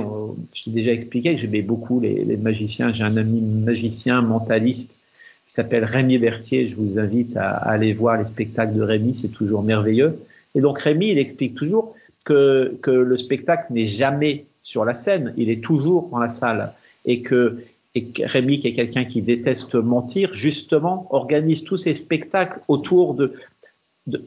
je 0.54 0.64
t'ai 0.66 0.70
déjà 0.70 0.92
expliqué 0.92 1.34
que 1.34 1.42
j'aimais 1.42 1.64
beaucoup 1.64 2.00
les, 2.00 2.24
les 2.24 2.38
magiciens. 2.38 2.92
J'ai 2.94 3.04
un 3.04 3.18
ami 3.18 3.42
magicien 3.42 4.22
mentaliste 4.22 5.00
qui 5.48 5.54
s'appelle 5.54 5.84
Rémi 5.84 6.20
Berthier. 6.20 6.68
Je 6.68 6.76
vous 6.76 7.00
invite 7.00 7.36
à, 7.38 7.50
à 7.52 7.72
aller 7.72 7.94
voir 7.94 8.20
les 8.20 8.26
spectacles 8.28 8.76
de 8.76 8.82
Rémi, 8.82 9.16
c'est 9.16 9.32
toujours 9.32 9.64
merveilleux. 9.64 10.20
Et 10.54 10.62
donc 10.62 10.80
Rémi, 10.80 11.10
il 11.10 11.18
explique 11.18 11.56
toujours 11.56 11.96
que, 12.24 12.78
que 12.82 12.92
le 12.92 13.18
spectacle 13.18 13.72
n'est 13.72 13.88
jamais 13.88 14.46
sur 14.62 14.84
la 14.84 14.96
scène, 14.96 15.34
il 15.38 15.50
est 15.50 15.64
toujours 15.64 16.10
dans 16.10 16.18
la 16.18 16.30
salle. 16.30 16.74
Et 17.06 17.22
que, 17.22 17.63
et 17.94 18.08
Rémi, 18.24 18.60
qui 18.60 18.68
est 18.68 18.74
quelqu'un 18.74 19.06
qui 19.06 19.22
déteste 19.22 19.76
mentir, 19.76 20.34
justement, 20.34 21.08
organise 21.12 21.63
tous 21.63 21.78
ses 21.78 21.94
spectacles 21.94 22.62
autour 22.68 23.13
de, 23.13 23.34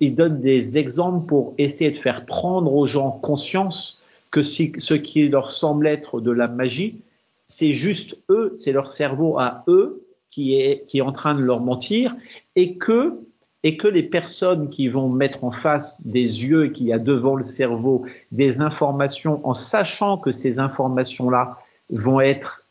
il 0.01 0.15
donne 0.15 0.41
des 0.41 0.79
exemples 0.79 1.27
pour 1.27 1.55
essayer 1.59 1.91
de 1.91 1.99
faire 1.99 2.27
prendre 2.27 2.73
aux 2.73 2.87
gens 2.87 3.11
conscience 3.11 4.03
que 4.31 4.43
ce 4.43 4.95
qui 4.95 5.29
leur 5.29 5.51
semble 5.51 5.87
être 5.87 6.21
de 6.21 6.31
la 6.31 6.49
magie, 6.49 7.01
c'est 7.47 7.73
juste 7.73 8.19
eux, 8.29 8.53
c'est 8.57 8.73
leur 8.73 8.93
cerveau 8.93 9.39
à 9.39 9.65
eux 9.69 10.05
qui 10.29 10.55
est, 10.55 10.85
qui 10.85 10.99
est 10.99 11.03
en 11.03 11.13
train 11.13 11.35
de 11.35 11.41
leur 11.41 11.61
mentir 11.61 12.15
et 12.57 12.77
que, 12.77 13.21
et 13.63 13.77
que 13.77 13.89
les 13.89 14.03
personnes 14.03 14.69
qui 14.69 14.89
vont 14.89 15.11
mettre 15.11 15.45
en 15.45 15.51
face 15.51 16.07
des 16.07 16.45
yeux 16.45 16.69
qu'il 16.69 16.87
y 16.87 16.93
a 16.93 16.99
devant 16.99 17.37
le 17.37 17.43
cerveau 17.43 18.05
des 18.33 18.61
informations 18.61 19.41
en 19.49 19.55
sachant 19.55 20.19
que 20.19 20.31
ces 20.31 20.59
informations-là 20.59 21.59
vont 21.91 22.21
être 22.21 22.68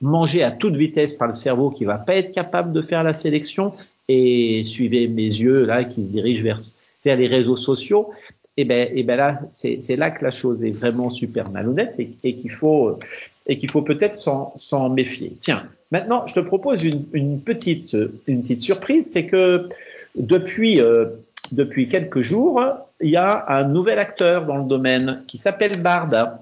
mangées 0.00 0.42
à 0.42 0.50
toute 0.50 0.76
vitesse 0.76 1.14
par 1.14 1.28
le 1.28 1.34
cerveau 1.34 1.70
qui 1.70 1.84
va 1.84 1.98
pas 1.98 2.16
être 2.16 2.32
capable 2.32 2.72
de 2.72 2.82
faire 2.82 3.02
la 3.02 3.14
sélection 3.14 3.72
et 4.08 4.62
suivez 4.64 5.08
mes 5.08 5.22
yeux 5.22 5.64
là 5.64 5.84
qui 5.84 6.02
se 6.02 6.10
dirigent 6.10 6.42
vers, 6.42 6.58
vers 7.04 7.16
les 7.16 7.26
réseaux 7.26 7.56
sociaux 7.56 8.10
et 8.56 8.64
ben 8.64 8.88
et 8.94 9.02
ben 9.02 9.16
là 9.16 9.40
c'est 9.52 9.96
là 9.96 10.10
que 10.10 10.24
la 10.24 10.30
chose 10.30 10.64
est 10.64 10.70
vraiment 10.70 11.10
super 11.10 11.50
malhonnête 11.50 11.94
et, 11.98 12.34
qu'il 12.34 12.50
faut 12.50 12.98
et 13.46 13.58
qu'il 13.58 13.70
faut 13.70 13.82
peut-être 13.82 14.16
s'en 14.16 14.52
s'en 14.56 14.90
méfier. 14.90 15.34
Tiens, 15.38 15.66
maintenant 15.90 16.26
je 16.26 16.34
te 16.34 16.40
propose 16.40 16.84
une, 16.84 17.04
une 17.12 17.40
petite 17.40 17.96
une 18.26 18.42
petite 18.42 18.60
surprise, 18.60 19.10
c'est 19.10 19.26
que 19.26 19.68
depuis 20.14 20.80
euh, 20.80 21.06
depuis 21.52 21.88
quelques 21.88 22.22
jours, 22.22 22.60
il 23.00 23.10
y 23.10 23.16
a 23.16 23.44
un 23.48 23.68
nouvel 23.68 23.98
acteur 23.98 24.46
dans 24.46 24.56
le 24.56 24.64
domaine 24.64 25.22
qui 25.26 25.38
s'appelle 25.38 25.80
Bard. 25.82 26.38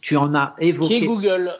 Tu 0.00 0.16
en 0.16 0.34
as 0.34 0.54
évoqué. 0.58 0.98
Qui 0.98 1.04
est 1.04 1.06
Google? 1.06 1.50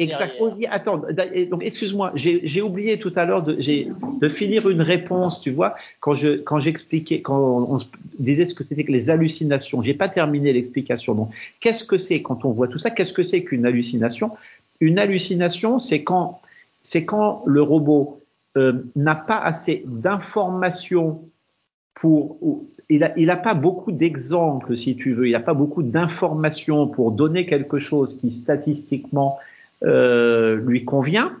Exactement. 0.00 0.56
Attends, 0.70 1.02
donc 1.50 1.64
excuse-moi, 1.64 2.12
j'ai 2.14 2.62
oublié 2.62 2.98
tout 2.98 3.12
à 3.16 3.24
l'heure 3.24 3.42
de, 3.42 4.28
finir 4.28 4.68
une 4.68 4.82
réponse, 4.82 5.40
tu 5.40 5.50
vois, 5.50 5.74
quand 6.00 6.14
je 6.14 6.38
quand 6.38 6.58
j'expliquais, 6.58 7.20
quand 7.20 7.38
on, 7.38 7.76
on 7.76 7.78
disait 8.18 8.46
ce 8.46 8.54
que 8.54 8.64
c'était 8.64 8.84
que 8.84 8.92
les 8.92 9.10
hallucinations. 9.10 9.82
J'ai 9.82 9.94
pas 9.94 10.08
terminé 10.08 10.52
l'explication. 10.52 11.14
Donc, 11.14 11.30
qu'est-ce 11.60 11.84
que 11.84 11.98
c'est 11.98 12.22
quand 12.22 12.44
on 12.44 12.50
voit 12.50 12.68
tout 12.68 12.78
ça? 12.78 12.90
Qu'est-ce 12.90 13.12
que 13.12 13.22
c'est 13.22 13.44
qu'une 13.44 13.66
hallucination? 13.66 14.32
Une 14.80 14.98
hallucination, 14.98 15.78
c'est 15.78 16.02
quand 16.04 16.40
c'est 16.82 17.04
quand 17.04 17.42
le 17.46 17.62
robot 17.62 18.20
euh, 18.56 18.84
n'a 18.96 19.14
pas 19.14 19.38
assez 19.38 19.84
d'informations 19.86 21.22
pour, 21.94 22.38
il 22.88 23.00
n'a 23.00 23.12
il 23.16 23.30
a 23.30 23.36
pas 23.36 23.54
beaucoup 23.54 23.92
d'exemples, 23.92 24.76
si 24.76 24.96
tu 24.96 25.12
veux, 25.12 25.28
il 25.28 25.32
n'a 25.32 25.40
pas 25.40 25.54
beaucoup 25.54 25.82
d'informations 25.82 26.88
pour 26.88 27.12
donner 27.12 27.46
quelque 27.46 27.78
chose 27.78 28.18
qui 28.18 28.30
statistiquement 28.30 29.38
lui 29.82 30.84
convient. 30.84 31.40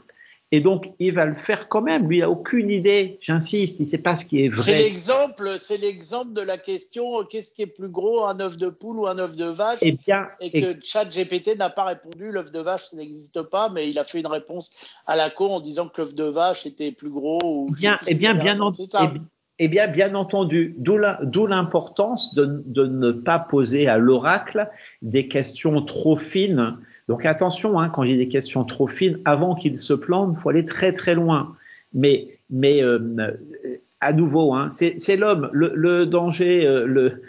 Et 0.52 0.60
donc, 0.60 0.92
il 0.98 1.14
va 1.14 1.26
le 1.26 1.34
faire 1.34 1.68
quand 1.68 1.82
même. 1.82 2.08
Lui, 2.08 2.18
il 2.18 2.20
n'a 2.20 2.30
aucune 2.30 2.70
idée, 2.70 3.18
j'insiste, 3.20 3.78
il 3.78 3.84
ne 3.84 3.88
sait 3.88 4.02
pas 4.02 4.16
ce 4.16 4.24
qui 4.24 4.44
est 4.44 4.48
vrai. 4.48 4.62
C'est 4.62 4.78
l'exemple, 4.78 5.56
c'est 5.60 5.76
l'exemple 5.76 6.32
de 6.32 6.40
la 6.40 6.58
question 6.58 7.24
qu'est-ce 7.24 7.52
qui 7.52 7.62
est 7.62 7.66
plus 7.66 7.88
gros, 7.88 8.24
un 8.24 8.40
œuf 8.40 8.56
de 8.56 8.68
poule 8.68 8.98
ou 8.98 9.06
un 9.06 9.18
œuf 9.18 9.36
de 9.36 9.44
vache? 9.44 9.78
Eh 9.80 9.92
bien, 9.92 10.26
Et 10.40 10.50
que 10.50 10.76
ChatGPT 10.82 11.56
n'a 11.56 11.70
pas 11.70 11.84
répondu, 11.84 12.32
l'œuf 12.32 12.50
de 12.50 12.58
vache, 12.58 12.92
n'existe 12.94 13.42
pas, 13.42 13.68
mais 13.68 13.88
il 13.88 13.98
a 13.98 14.04
fait 14.04 14.18
une 14.18 14.26
réponse 14.26 14.74
à 15.06 15.14
la 15.14 15.30
con 15.30 15.54
en 15.54 15.60
disant 15.60 15.86
que 15.86 16.02
l'œuf 16.02 16.14
de 16.14 16.24
vache 16.24 16.66
était 16.66 16.90
plus 16.90 17.10
gros. 17.10 17.38
Ou 17.44 17.70
bien, 17.70 17.98
eh 18.08 18.14
bien, 18.14 18.34
bien, 18.34 18.58
entendu. 18.58 19.20
Eh 19.60 19.68
bien, 19.68 19.86
bien 19.86 20.16
entendu, 20.16 20.74
d'où 20.78 21.46
l'importance 21.46 22.34
de, 22.34 22.62
de, 22.64 22.86
ne 22.86 23.12
pas 23.12 23.38
poser 23.38 23.86
à 23.86 23.98
l'oracle 23.98 24.68
des 25.02 25.28
questions 25.28 25.80
trop 25.82 26.16
fines 26.16 26.78
donc 27.10 27.26
attention, 27.26 27.80
hein, 27.80 27.88
quand 27.88 28.04
j'ai 28.04 28.16
des 28.16 28.28
questions 28.28 28.62
trop 28.62 28.86
fines, 28.86 29.18
avant 29.24 29.56
qu'il 29.56 29.76
se 29.78 29.94
plante, 29.94 30.36
il 30.38 30.40
faut 30.40 30.48
aller 30.48 30.64
très 30.64 30.92
très 30.92 31.16
loin. 31.16 31.56
Mais, 31.92 32.38
mais 32.50 32.84
euh, 32.84 33.00
à 34.00 34.12
nouveau, 34.12 34.54
hein, 34.54 34.68
c'est 34.70 35.16
l'homme. 35.16 35.50
Le, 35.52 36.06
danger, 36.06 36.64
euh, 36.64 36.86
le, 36.86 37.22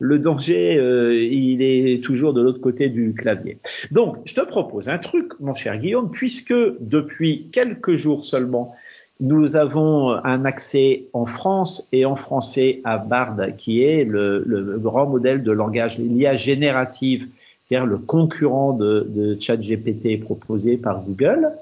le 0.00 0.18
danger, 0.18 0.76
euh, 0.80 1.14
il 1.14 1.62
est 1.62 2.02
toujours 2.02 2.32
de 2.34 2.42
l'autre 2.42 2.60
côté 2.60 2.88
du 2.88 3.14
clavier. 3.14 3.58
Donc, 3.92 4.16
je 4.24 4.34
te 4.34 4.40
propose 4.40 4.88
un 4.88 4.98
truc, 4.98 5.38
mon 5.38 5.54
cher 5.54 5.78
Guillaume, 5.78 6.10
puisque 6.10 6.52
depuis 6.80 7.50
quelques 7.52 7.94
jours 7.94 8.24
seulement, 8.24 8.74
nous 9.20 9.54
avons 9.54 10.10
un 10.10 10.44
accès 10.44 11.04
en 11.12 11.26
France 11.26 11.88
et 11.92 12.04
en 12.04 12.16
français 12.16 12.80
à 12.82 12.98
Bard, 12.98 13.36
qui 13.58 13.84
est 13.84 14.02
le, 14.02 14.42
le 14.44 14.76
grand 14.80 15.06
modèle 15.06 15.44
de 15.44 15.52
langage, 15.52 15.98
l'IA 15.98 16.36
générative 16.36 17.28
c'est-à-dire 17.70 17.86
le 17.86 17.98
concurrent 17.98 18.72
de, 18.72 19.36
ChatGPT 19.38 20.20
proposé 20.20 20.76
par 20.76 21.02
Google, 21.02 21.52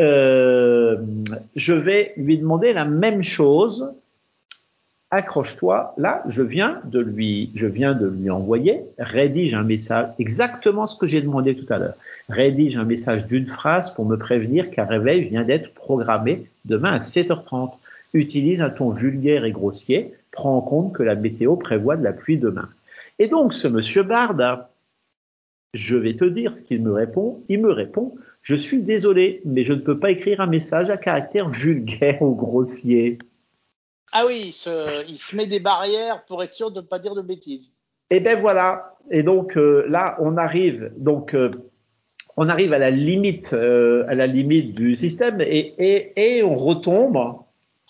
euh, 0.00 0.96
je 1.56 1.72
vais 1.72 2.12
lui 2.16 2.38
demander 2.38 2.72
la 2.72 2.84
même 2.84 3.24
chose. 3.24 3.92
Accroche-toi, 5.10 5.94
là, 5.98 6.22
je 6.28 6.42
viens 6.42 6.80
de 6.84 7.00
lui, 7.00 7.50
je 7.56 7.66
viens 7.66 7.94
de 7.94 8.06
lui 8.06 8.30
envoyer, 8.30 8.82
rédige 8.98 9.52
un 9.54 9.64
message, 9.64 10.06
exactement 10.20 10.86
ce 10.86 10.96
que 10.96 11.08
j'ai 11.08 11.20
demandé 11.20 11.56
tout 11.56 11.70
à 11.70 11.78
l'heure. 11.78 11.96
Rédige 12.28 12.76
un 12.76 12.84
message 12.84 13.26
d'une 13.26 13.48
phrase 13.48 13.92
pour 13.94 14.06
me 14.06 14.16
prévenir 14.16 14.70
qu'un 14.70 14.86
réveil 14.86 15.28
vient 15.28 15.42
d'être 15.42 15.74
programmé 15.74 16.46
demain 16.64 16.92
à 16.92 16.98
7h30. 16.98 17.72
Utilise 18.14 18.62
un 18.62 18.70
ton 18.70 18.90
vulgaire 18.90 19.44
et 19.44 19.50
grossier. 19.50 20.14
Prends 20.30 20.56
en 20.56 20.60
compte 20.60 20.92
que 20.92 21.02
la 21.02 21.16
météo 21.16 21.56
prévoit 21.56 21.96
de 21.96 22.04
la 22.04 22.12
pluie 22.12 22.38
demain. 22.38 22.68
Et 23.18 23.26
donc, 23.26 23.52
ce 23.52 23.68
monsieur 23.68 24.04
Bard 24.04 24.34
je 25.74 25.96
vais 25.96 26.14
te 26.16 26.24
dire 26.24 26.54
ce 26.54 26.62
qu'il 26.62 26.82
me 26.82 26.92
répond. 26.92 27.42
Il 27.48 27.60
me 27.60 27.72
répond, 27.72 28.14
je 28.42 28.54
suis 28.54 28.82
désolé, 28.82 29.40
mais 29.44 29.64
je 29.64 29.72
ne 29.72 29.80
peux 29.80 29.98
pas 29.98 30.10
écrire 30.10 30.40
un 30.40 30.46
message 30.46 30.90
à 30.90 30.96
caractère 30.96 31.48
vulgaire 31.48 32.20
ou 32.22 32.34
grossier. 32.34 33.18
Ah 34.12 34.24
oui, 34.26 34.54
il 35.08 35.16
se, 35.16 35.36
met 35.36 35.46
des 35.46 35.60
barrières 35.60 36.24
pour 36.26 36.42
être 36.42 36.52
sûr 36.52 36.70
de 36.70 36.80
ne 36.80 36.86
pas 36.86 36.98
dire 36.98 37.14
de 37.14 37.22
bêtises. 37.22 37.72
Et 38.10 38.16
eh 38.16 38.20
ben 38.20 38.38
voilà. 38.38 38.96
Et 39.10 39.22
donc 39.22 39.56
euh, 39.56 39.86
là, 39.88 40.18
on 40.20 40.36
arrive 40.36 40.92
donc 40.98 41.34
euh, 41.34 41.50
on 42.36 42.50
arrive 42.50 42.74
à 42.74 42.78
la 42.78 42.90
limite 42.90 43.54
euh, 43.54 44.04
à 44.08 44.14
la 44.14 44.26
limite 44.26 44.74
du 44.74 44.94
système 44.94 45.40
et, 45.40 45.74
et, 45.78 46.36
et 46.36 46.42
on 46.42 46.54
retombe 46.54 47.36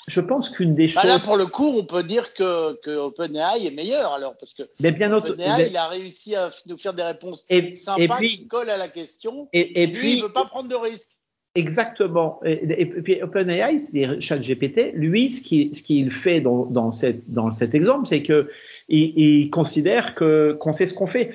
je 0.09 0.21
pense 0.21 0.49
qu'une 0.49 0.75
des 0.75 0.89
choses. 0.89 1.03
Bah 1.03 1.09
là, 1.09 1.19
pour 1.19 1.37
le 1.37 1.47
coup, 1.47 1.75
on 1.79 1.85
peut 1.85 2.03
dire 2.03 2.35
que, 2.35 2.75
que 2.81 2.91
OpenAI 2.91 3.67
est 3.67 3.75
meilleur 3.75 4.13
alors, 4.13 4.37
parce 4.37 4.53
que 4.53 4.65
mais 4.81 4.91
bien 4.91 5.13
OpenAI, 5.13 5.69
il 5.69 5.77
a 5.77 5.89
réussi 5.89 6.35
à 6.35 6.51
nous 6.67 6.77
faire 6.77 6.95
des 6.95 7.05
réponses 7.05 7.45
et, 7.49 7.77
sympas 7.77 8.17
puis, 8.17 8.39
qui 8.39 8.47
collent 8.49 8.71
à 8.71 8.77
la 8.77 8.89
question. 8.89 9.49
Et, 9.53 9.87
lui, 9.87 9.99
puis, 9.99 10.17
il 10.17 10.23
veut 10.23 10.33
pas 10.33 10.45
prendre 10.45 10.69
de 10.69 10.75
risques. 10.75 11.09
Exactement. 11.55 12.41
Et, 12.45 12.87
puis 12.87 13.23
OpenAI, 13.23 13.79
c'est 13.79 14.21
ChatGPT. 14.21 14.93
Lui, 14.95 15.31
ce 15.31 15.41
qu'il 15.43 15.75
ce 15.75 15.83
qu'il 15.83 16.11
fait 16.11 16.41
dans, 16.41 16.65
dans, 16.65 16.91
cette, 16.91 17.31
dans 17.31 17.51
cet 17.51 17.75
exemple, 17.75 18.07
c'est 18.07 18.23
que 18.23 18.51
il, 18.89 19.13
il 19.17 19.51
considère 19.51 20.15
que 20.15 20.57
qu'on 20.59 20.73
sait 20.73 20.87
ce 20.87 20.95
qu'on 20.95 21.07
fait. 21.07 21.31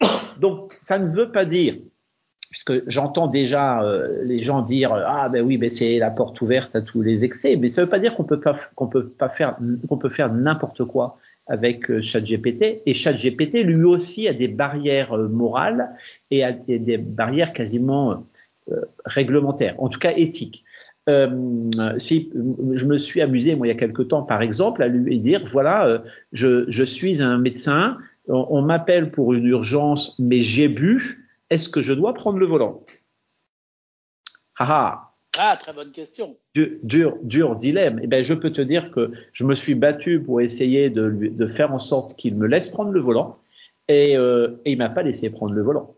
Donc, 0.40 0.72
ça 0.80 0.98
ne 0.98 1.14
veut 1.14 1.30
pas 1.30 1.44
dire 1.44 1.74
puisque 2.52 2.88
j'entends 2.88 3.26
déjà 3.26 3.82
euh, 3.82 4.22
les 4.24 4.42
gens 4.42 4.60
dire 4.60 4.92
ah 4.92 5.28
ben 5.30 5.42
oui 5.42 5.56
ben 5.56 5.70
c'est 5.70 5.98
la 5.98 6.10
porte 6.10 6.40
ouverte 6.42 6.76
à 6.76 6.82
tous 6.82 7.00
les 7.00 7.24
excès 7.24 7.56
mais 7.56 7.68
ça 7.68 7.82
veut 7.82 7.90
pas 7.90 7.98
dire 7.98 8.14
qu'on 8.14 8.24
peut 8.24 8.38
pas 8.38 8.56
qu'on 8.76 8.86
peut 8.86 9.08
pas 9.08 9.30
faire 9.30 9.56
qu'on 9.88 9.96
peut 9.96 10.10
faire 10.10 10.32
n'importe 10.32 10.84
quoi 10.84 11.18
avec 11.48 11.90
euh, 11.90 12.00
ChatGPT. 12.00 12.82
Et 12.86 12.94
ChatGPT 12.94 13.64
lui 13.64 13.82
aussi 13.82 14.28
a 14.28 14.32
des 14.32 14.46
barrières 14.46 15.14
euh, 15.14 15.28
morales 15.28 15.90
et 16.30 16.44
a 16.44 16.52
des, 16.52 16.98
barrières 16.98 17.52
quasiment 17.52 18.26
réglementaires 19.04 19.74
en 19.78 19.88
tout 19.88 19.98
cas 19.98 20.12
éthiques. 20.14 20.64
Si 21.08 22.32
je 22.74 22.86
me 22.86 22.96
suis 22.96 23.20
amusé 23.20 23.56
moi 23.56 23.66
il 23.66 23.70
y 23.70 23.72
a 23.72 23.76
quelque 23.76 24.02
temps 24.02 24.22
par 24.22 24.40
exemple 24.40 24.82
à 24.82 24.88
lui 24.88 25.18
dire 25.18 25.42
voilà 25.50 26.04
je, 26.32 26.66
je 26.68 26.84
suis 26.84 27.22
un 27.22 27.38
médecin 27.38 27.98
on 28.28 28.62
m'appelle 28.62 29.10
pour 29.10 29.32
une 29.32 29.46
urgence 29.46 30.16
mais 30.20 30.42
j'ai 30.42 30.68
bu 30.68 31.21
est-ce 31.52 31.68
que 31.68 31.82
je 31.82 31.92
dois 31.92 32.14
prendre 32.14 32.38
le 32.38 32.46
volant? 32.46 32.82
Ah, 34.58 35.12
ah, 35.36 35.56
très 35.58 35.72
bonne 35.72 35.92
question. 35.92 36.36
Dur, 36.54 37.16
dur, 37.22 37.56
dilemme. 37.56 38.00
Eh 38.02 38.06
ben, 38.06 38.22
je 38.22 38.34
peux 38.34 38.50
te 38.50 38.60
dire 38.62 38.90
que 38.90 39.12
je 39.32 39.44
me 39.44 39.54
suis 39.54 39.74
battu 39.74 40.20
pour 40.20 40.40
essayer 40.40 40.90
de, 40.90 41.10
de 41.10 41.46
faire 41.46 41.72
en 41.72 41.78
sorte 41.78 42.16
qu'il 42.16 42.36
me 42.36 42.46
laisse 42.46 42.68
prendre 42.68 42.90
le 42.90 43.00
volant 43.00 43.38
et, 43.88 44.16
euh, 44.16 44.60
et 44.64 44.72
il 44.72 44.78
m'a 44.78 44.90
pas 44.90 45.02
laissé 45.02 45.30
prendre 45.30 45.54
le 45.54 45.62
volant. 45.62 45.94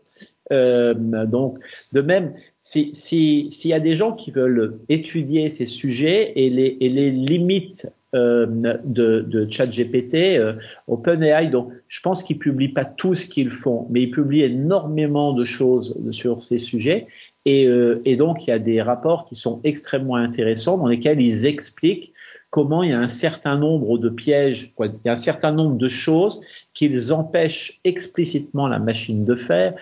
Euh, 0.51 0.93
donc, 1.25 1.59
de 1.91 2.01
même, 2.01 2.33
s'il 2.61 2.95
si, 2.95 3.49
s'il 3.51 3.71
y 3.71 3.73
a 3.73 3.79
des 3.79 3.95
gens 3.95 4.13
qui 4.13 4.31
veulent 4.31 4.79
étudier 4.89 5.49
ces 5.49 5.65
sujets 5.65 6.33
et 6.35 6.49
les, 6.49 6.77
et 6.79 6.89
les 6.89 7.11
limites 7.11 7.87
euh, 8.15 8.45
de, 8.85 9.47
ChatGPT, 9.49 10.37
euh, 10.37 10.53
OpenAI, 10.87 11.47
donc 11.47 11.71
je 11.89 11.99
pense 11.99 12.23
qu'ils 12.23 12.39
publient 12.39 12.69
pas 12.69 12.85
tout 12.85 13.13
ce 13.13 13.27
qu'ils 13.27 13.49
font, 13.49 13.87
mais 13.89 14.03
ils 14.03 14.11
publient 14.11 14.43
énormément 14.43 15.33
de 15.33 15.43
choses 15.43 15.97
sur 16.11 16.41
ces 16.41 16.57
sujets. 16.57 17.07
Et, 17.43 17.67
euh, 17.67 18.01
et 18.05 18.15
donc, 18.15 18.47
il 18.47 18.51
y 18.51 18.53
a 18.53 18.59
des 18.59 18.81
rapports 18.81 19.25
qui 19.25 19.35
sont 19.35 19.59
extrêmement 19.65 20.15
intéressants 20.15 20.77
dans 20.77 20.87
lesquels 20.87 21.19
ils 21.19 21.45
expliquent 21.45 22.13
comment 22.51 22.83
il 22.83 22.91
y 22.91 22.93
a 22.93 22.99
un 22.99 23.09
certain 23.09 23.57
nombre 23.57 23.97
de 23.97 24.07
pièges, 24.07 24.73
il 24.79 24.91
y 25.03 25.09
a 25.09 25.13
un 25.13 25.17
certain 25.17 25.51
nombre 25.51 25.75
de 25.75 25.89
choses 25.89 26.39
qu'ils 26.73 27.11
empêchent 27.11 27.81
explicitement 27.83 28.69
la 28.69 28.79
machine 28.79 29.25
de 29.25 29.35
faire. 29.35 29.73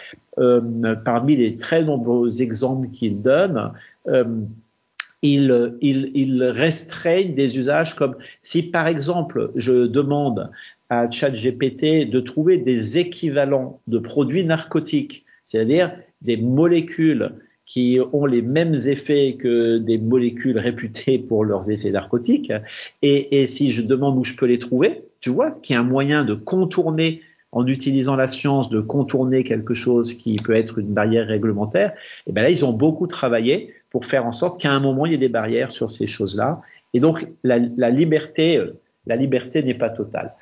Parmi 1.06 1.36
les 1.36 1.56
très 1.58 1.84
nombreux 1.84 2.42
exemples 2.42 2.90
qu'ils 2.90 3.22
donnent, 3.22 3.72
ils, 5.24 5.76
ils, 5.82 6.12
ils, 6.14 6.44
restreignent 6.44 7.34
des 7.34 7.58
usages 7.58 7.96
comme 7.96 8.16
si 8.42 8.62
par 8.62 8.88
exemple 8.88 9.52
je 9.56 9.88
demande 9.88 10.52
à 10.90 11.10
ChatGPT 11.10 12.10
de 12.10 12.20
trouver 12.20 12.58
des 12.58 12.98
équivalents 12.98 13.82
de 13.88 13.98
produits 13.98 14.46
narcotiques, 14.46 15.26
c'est-à-dire 15.46 15.96
des 16.22 16.38
molécules 16.38 17.32
qui 17.66 18.00
ont 18.12 18.26
les 18.26 18.42
mêmes 18.42 18.76
effets 18.76 19.38
que 19.40 19.78
des 19.78 19.98
molécules 19.98 20.60
réputées 20.60 21.18
pour 21.18 21.46
leurs 21.46 21.72
effets 21.72 21.92
narcotiques. 21.92 22.52
Et, 23.02 23.48
si 23.48 23.72
je 23.72 23.82
demande 23.82 24.18
où 24.18 24.24
je 24.24 24.36
peux 24.36 24.46
les 24.46 24.60
trouver, 24.60 25.06
tu 25.22 25.30
vois 25.30 25.52
qu'il 25.52 25.74
y 25.74 25.78
a 25.78 25.82
un 25.82 25.86
moyen 25.86 26.24
de 26.24 26.36
contourner 26.36 27.22
en 27.52 27.66
utilisant 27.68 28.16
la 28.16 28.28
science 28.28 28.70
de 28.70 28.82
contourner 28.82 29.44
quelque 29.44 29.76
chose 29.76 30.14
qui 30.14 30.36
peut 30.36 30.56
être 30.56 30.80
une 30.80 30.94
barrière 30.94 31.28
réglementaire, 31.28 31.94
et 32.26 32.32
bien 32.32 32.44
là, 32.44 32.50
ils 32.50 32.66
ont 32.66 32.74
beaucoup 32.74 33.06
travaillé 33.06 33.74
pour 33.94 34.08
faire 34.08 34.26
en 34.26 34.32
sorte 34.32 34.60
qu'à 34.60 34.72
un 34.72 34.80
moment, 34.80 35.06
il 35.06 35.12
y 35.12 35.16
ait 35.16 35.20
des 35.20 35.30
barrières 35.30 35.72
sur 35.72 35.90
ces 35.90 36.08
choses-là. 36.08 36.62
Et 36.96 37.00
donc, 37.00 37.28
la, 37.44 37.60
liberté, 37.60 38.58
euh, 38.58 38.82
la 39.06 39.16
liberté 39.16 39.62
n'est 39.62 39.78
pas 39.78 39.92
totale. 39.92 40.36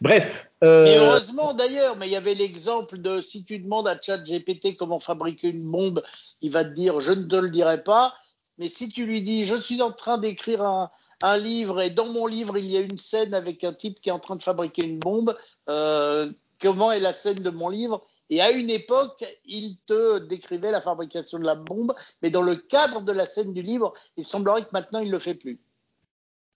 Bref. 0.00 0.50
Euh... 0.64 0.86
Heureusement 0.96 1.52
d'ailleurs, 1.52 1.98
mais 1.98 2.08
il 2.08 2.12
y 2.12 2.16
avait 2.16 2.34
l'exemple 2.34 2.96
de 2.96 3.20
si 3.20 3.44
tu 3.44 3.58
demandes 3.58 3.86
à 3.86 4.00
ChatGPT 4.00 4.76
comment 4.76 4.98
fabriquer 4.98 5.48
une 5.48 5.62
bombe, 5.62 6.02
il 6.40 6.50
va 6.50 6.64
te 6.64 6.72
dire 6.72 7.00
je 7.00 7.12
ne 7.12 7.24
te 7.24 7.36
le 7.36 7.50
dirai 7.50 7.84
pas. 7.84 8.14
Mais 8.56 8.68
si 8.68 8.88
tu 8.88 9.04
lui 9.04 9.20
dis 9.20 9.44
je 9.44 9.56
suis 9.56 9.82
en 9.82 9.92
train 9.92 10.16
d'écrire 10.16 10.62
un, 10.62 10.90
un 11.22 11.36
livre 11.36 11.82
et 11.82 11.90
dans 11.90 12.06
mon 12.06 12.26
livre 12.26 12.56
il 12.56 12.70
y 12.70 12.78
a 12.78 12.80
une 12.80 12.96
scène 12.96 13.34
avec 13.34 13.64
un 13.64 13.74
type 13.74 14.00
qui 14.00 14.08
est 14.08 14.12
en 14.12 14.18
train 14.18 14.36
de 14.36 14.42
fabriquer 14.42 14.86
une 14.86 14.98
bombe, 14.98 15.36
euh, 15.68 16.30
comment 16.62 16.90
est 16.90 17.00
la 17.00 17.12
scène 17.12 17.40
de 17.40 17.50
mon 17.50 17.68
livre? 17.68 18.06
Et 18.30 18.40
à 18.40 18.50
une 18.50 18.70
époque, 18.70 19.24
il 19.44 19.76
te 19.86 20.18
décrivait 20.18 20.70
la 20.70 20.80
fabrication 20.80 21.38
de 21.38 21.44
la 21.44 21.54
bombe, 21.54 21.94
mais 22.22 22.30
dans 22.30 22.42
le 22.42 22.56
cadre 22.56 23.02
de 23.02 23.12
la 23.12 23.26
scène 23.26 23.52
du 23.52 23.62
livre, 23.62 23.92
il 24.16 24.26
semblerait 24.26 24.62
que 24.62 24.72
maintenant 24.72 25.00
il 25.00 25.08
ne 25.08 25.12
le 25.12 25.18
fait 25.18 25.34
plus. 25.34 25.60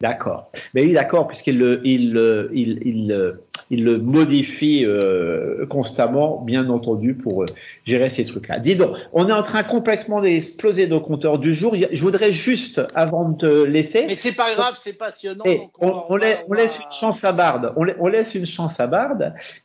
D'accord. 0.01 0.51
Mais 0.75 0.83
oui, 0.85 0.93
d'accord, 0.93 1.27
puisqu'il 1.27 1.61
il, 1.85 2.51
il, 2.53 2.79
il, 2.87 3.39
il 3.71 3.85
le 3.85 3.99
modifie 3.99 4.85
euh, 4.85 5.67
constamment, 5.67 6.41
bien 6.41 6.69
entendu, 6.71 7.15
pour 7.15 7.43
euh, 7.43 7.47
gérer 7.85 8.09
ces 8.09 8.25
trucs-là. 8.25 8.59
Dis 8.59 8.77
donc, 8.77 8.97
on 9.13 9.29
est 9.29 9.33
en 9.33 9.43
train 9.43 9.63
complètement 9.63 10.23
d'exploser 10.23 10.87
nos 10.87 11.01
compteurs 11.01 11.39
du 11.39 11.55
jour. 11.55 11.77
Je 11.91 12.03
voudrais 12.03 12.33
juste, 12.33 12.81
avant 12.95 13.29
de 13.29 13.37
te 13.37 13.65
laisser... 13.65 14.07
Mais 14.07 14.15
c'est 14.15 14.37
pas 14.37 14.55
grave, 14.55 14.79
c'est 14.83 14.97
passionnant. 14.97 15.45
on, 15.81 16.17
laisse, 16.17 16.79
une 16.79 16.93
chance 16.99 17.25
à 17.25 17.33
Bard. 17.33 17.73
On, 17.77 18.09
laisse 18.09 18.35
une 18.35 18.47
chance 18.47 18.81
à 18.81 18.87
Bard 18.87 19.19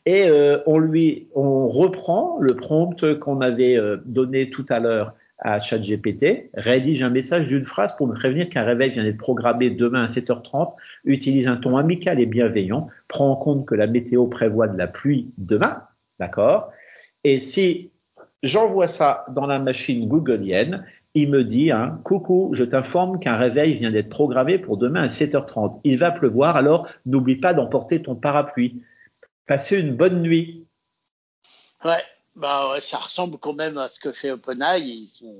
et 0.05 0.27
euh, 0.27 0.59
on 0.65 0.79
lui, 0.79 1.27
on 1.35 1.67
reprend 1.67 2.37
le 2.39 2.55
prompt 2.55 3.19
qu'on 3.19 3.41
avait 3.41 3.77
donné 4.05 4.49
tout 4.49 4.65
à 4.69 4.79
l'heure 4.79 5.13
à 5.39 5.61
ChatGPT, 5.61 6.49
rédige 6.53 7.03
un 7.03 7.09
message 7.09 7.47
d'une 7.47 7.65
phrase 7.65 7.95
pour 7.97 8.07
me 8.07 8.13
prévenir 8.13 8.49
qu'un 8.49 8.63
réveil 8.63 8.91
vient 8.91 9.03
d'être 9.03 9.17
programmé 9.17 9.69
demain 9.69 10.03
à 10.03 10.07
7h30, 10.07 10.73
utilise 11.03 11.47
un 11.47 11.57
ton 11.57 11.75
amical 11.75 12.19
et 12.19 12.25
bienveillant, 12.25 12.87
prend 13.07 13.31
en 13.31 13.35
compte 13.35 13.65
que 13.65 13.75
la 13.75 13.87
météo 13.87 14.27
prévoit 14.27 14.67
de 14.67 14.77
la 14.77 14.87
pluie 14.87 15.31
demain, 15.37 15.83
d'accord? 16.19 16.71
Et 17.23 17.39
si 17.39 17.91
j'envoie 18.41 18.87
ça 18.87 19.25
dans 19.31 19.47
la 19.47 19.59
machine 19.59 20.07
googleienne, 20.07 20.85
il 21.15 21.29
me 21.29 21.43
dit, 21.43 21.71
hein, 21.71 21.99
coucou, 22.03 22.51
je 22.53 22.63
t'informe 22.63 23.19
qu'un 23.19 23.35
réveil 23.35 23.75
vient 23.75 23.91
d'être 23.91 24.09
programmé 24.09 24.57
pour 24.57 24.77
demain 24.77 25.03
à 25.03 25.07
7h30. 25.07 25.79
Il 25.83 25.99
va 25.99 26.11
pleuvoir, 26.11 26.55
alors 26.55 26.87
n'oublie 27.05 27.35
pas 27.35 27.53
d'emporter 27.53 28.01
ton 28.01 28.15
parapluie. 28.15 28.81
Passez 29.45 29.79
une 29.79 29.95
bonne 29.95 30.21
nuit. 30.21 30.65
Bah 32.35 32.71
ouais, 32.71 32.81
ça 32.81 32.97
ressemble 32.97 33.37
quand 33.37 33.53
même 33.53 33.77
à 33.77 33.87
ce 33.87 33.99
que 33.99 34.11
fait 34.11 34.31
OpenAI. 34.31 34.81
Ils 34.81 35.07
sont. 35.07 35.35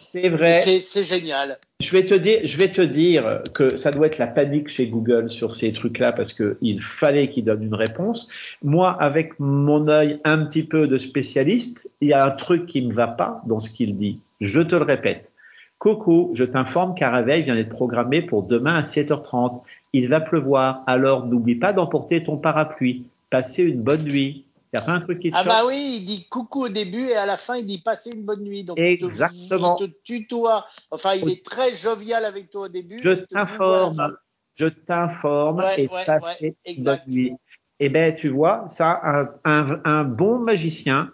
C'est 0.00 0.28
vrai. 0.28 0.62
C'est 0.80 1.04
génial. 1.04 1.58
Je 1.80 1.90
vais 1.90 2.06
te 2.06 2.14
dire, 2.14 2.40
je 2.44 2.56
vais 2.56 2.72
te 2.72 2.80
dire 2.80 3.42
que 3.52 3.76
ça 3.76 3.90
doit 3.90 4.06
être 4.06 4.18
la 4.18 4.28
panique 4.28 4.68
chez 4.68 4.86
Google 4.88 5.28
sur 5.28 5.54
ces 5.54 5.72
trucs-là 5.72 6.12
parce 6.12 6.32
qu'il 6.32 6.80
fallait 6.80 7.28
qu'ils 7.28 7.44
donnent 7.44 7.64
une 7.64 7.74
réponse. 7.74 8.30
Moi, 8.62 8.90
avec 8.90 9.38
mon 9.40 9.88
œil 9.88 10.20
un 10.24 10.44
petit 10.46 10.62
peu 10.62 10.86
de 10.86 10.98
spécialiste, 10.98 11.92
il 12.00 12.08
y 12.08 12.12
a 12.12 12.24
un 12.24 12.30
truc 12.30 12.66
qui 12.66 12.82
me 12.82 12.92
va 12.92 13.08
pas 13.08 13.42
dans 13.46 13.58
ce 13.58 13.70
qu'il 13.70 13.96
dit. 13.96 14.20
Je 14.40 14.60
te 14.60 14.76
le 14.76 14.84
répète. 14.84 15.32
Coucou, 15.78 16.30
je 16.34 16.44
t'informe 16.44 16.94
qu'un 16.94 17.10
réveil 17.10 17.42
vient 17.42 17.56
d'être 17.56 17.68
programmé 17.68 18.22
pour 18.22 18.44
demain 18.44 18.76
à 18.76 18.82
7h30. 18.82 19.60
Il 19.92 20.08
va 20.08 20.20
pleuvoir, 20.20 20.82
alors 20.86 21.26
n'oublie 21.26 21.56
pas 21.56 21.72
d'emporter 21.72 22.22
ton 22.22 22.36
parapluie. 22.36 23.04
Passez 23.30 23.64
une 23.64 23.82
bonne 23.82 24.04
nuit. 24.04 24.43
Il 24.74 24.78
a 24.78 24.90
un 24.90 25.00
truc 25.02 25.20
qui 25.20 25.30
Ah 25.32 25.44
bah 25.44 25.64
oui, 25.64 25.98
il 26.00 26.04
dit 26.04 26.26
coucou 26.28 26.64
au 26.64 26.68
début 26.68 27.06
et 27.06 27.14
à 27.14 27.26
la 27.26 27.36
fin 27.36 27.56
il 27.56 27.66
dit 27.66 27.78
passez 27.80 28.10
une 28.10 28.24
bonne 28.24 28.42
nuit. 28.42 28.64
Donc 28.64 28.76
Exactement. 28.76 29.76
Il 29.78 29.86
te, 29.86 29.92
tutoie. 30.02 30.66
Enfin, 30.90 31.14
il 31.14 31.30
est 31.30 31.44
très 31.44 31.74
jovial 31.74 32.24
avec 32.24 32.50
toi 32.50 32.62
au 32.62 32.68
début. 32.68 32.98
Je 33.02 33.10
t'informe. 33.10 34.16
Je 34.56 34.66
t'informe 34.66 35.64
et 35.76 35.88
passez 35.88 36.56
une 36.66 36.82
bonne 36.82 37.00
nuit. 37.06 37.32
Eh 37.78 37.88
ben, 37.88 38.14
tu 38.16 38.28
vois, 38.28 38.66
ça, 38.68 39.00
un, 39.44 39.80
un 39.84 40.04
bon 40.04 40.38
magicien, 40.38 41.12